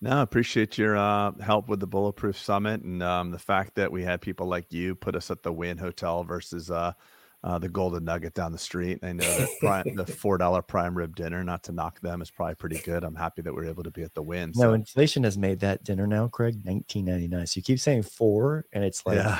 No, 0.02 0.12
I 0.12 0.22
appreciate 0.22 0.78
your 0.78 0.98
uh, 0.98 1.32
help 1.40 1.70
with 1.70 1.80
the 1.80 1.88
Bulletproof 1.88 2.38
Summit 2.38 2.82
and 2.82 3.02
um, 3.02 3.32
the 3.32 3.40
fact 3.40 3.76
that 3.76 3.90
we 3.90 4.04
had 4.04 4.20
people 4.20 4.48
like 4.48 4.74
you 4.74 4.96
put 4.96 5.16
us 5.16 5.32
at 5.32 5.44
the 5.44 5.54
Wynn 5.54 5.78
Hotel 5.78 6.26
versus 6.26 6.70
uh, 6.70 6.92
uh, 7.42 7.58
the 7.58 7.70
Golden 7.70 8.04
Nugget 8.04 8.34
down 8.34 8.52
the 8.52 8.58
street. 8.58 9.00
I 9.02 9.14
know 9.14 9.24
that 9.24 9.50
prime, 9.62 9.84
the 9.96 10.06
four 10.06 10.38
dollar 10.38 10.62
prime 10.62 10.98
rib 10.98 11.16
dinner, 11.16 11.42
not 11.44 11.64
to 11.64 11.72
knock 11.72 12.02
them, 12.02 12.22
is 12.22 12.30
probably 12.30 12.56
pretty 12.56 12.80
good. 12.80 13.06
I'm 13.06 13.16
happy 13.16 13.42
that 13.44 13.54
we're 13.54 13.66
able 13.66 13.84
to 13.84 13.92
be 13.92 14.04
at 14.04 14.14
the 14.14 14.22
Wynn. 14.22 14.52
No, 14.56 14.74
inflation 14.74 15.24
has 15.24 15.38
made 15.38 15.62
that 15.62 15.86
dinner 15.86 16.06
now, 16.06 16.28
Craig, 16.28 16.66
nineteen 16.66 17.06
ninety 17.06 17.30
nine. 17.30 17.48
So 17.48 17.60
you 17.60 17.64
keep 17.64 17.80
saying 17.80 18.04
four, 18.04 18.66
and 18.74 18.84
it's 18.84 19.06
like 19.06 19.18
yeah, 19.18 19.40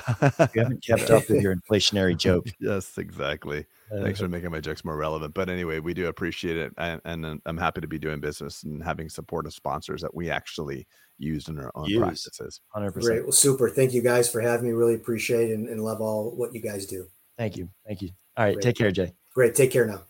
you 0.54 0.62
haven't 0.62 0.82
kept 0.82 1.10
up 1.10 1.30
with 1.30 1.42
your 1.42 1.56
inflationary 1.70 2.18
joke. 2.18 2.48
yes, 2.60 2.98
exactly. 2.98 3.66
Uh, 3.94 4.02
Thanks 4.02 4.20
for 4.20 4.28
making 4.28 4.50
my 4.52 4.60
jokes 4.60 4.84
more 4.84 4.98
relevant. 4.98 5.34
But 5.34 5.50
anyway, 5.50 5.80
we 5.80 5.94
do 5.94 6.08
appreciate 6.08 6.58
it, 6.58 6.74
and, 6.78 7.02
and 7.06 7.42
I'm 7.46 7.58
happy 7.58 7.82
to 7.82 7.88
be 7.88 8.00
doing 8.00 8.20
business 8.20 8.64
and 8.64 8.84
having 8.84 9.10
supportive 9.10 9.54
sponsors 9.54 10.02
that 10.02 10.14
we 10.14 10.30
actually 10.30 10.88
use 11.20 11.48
in 11.48 11.60
our 11.60 11.72
own 11.76 11.86
Use. 11.86 12.00
practices. 12.00 12.62
100%. 12.76 13.02
Great. 13.02 13.24
Well, 13.24 13.32
super. 13.32 13.70
Thank 13.70 13.94
you 13.94 14.02
guys 14.02 14.30
for 14.30 14.42
having 14.42 14.66
me. 14.66 14.74
Really 14.74 14.96
appreciate 14.96 15.52
and, 15.52 15.68
and 15.68 15.84
love 15.84 16.02
all 16.02 16.32
what 16.36 16.54
you 16.56 16.62
guys 16.62 16.86
do. 16.86 17.06
Thank 17.38 17.58
you. 17.58 17.70
Thank 17.86 18.02
you. 18.02 18.10
All 18.38 18.46
right. 18.46 18.54
Great. 18.54 18.64
Take 18.64 18.78
care, 18.78 18.92
Jay. 18.92 19.14
Great. 19.34 19.56
Take 19.56 19.72
care 19.72 19.86
now. 19.86 20.04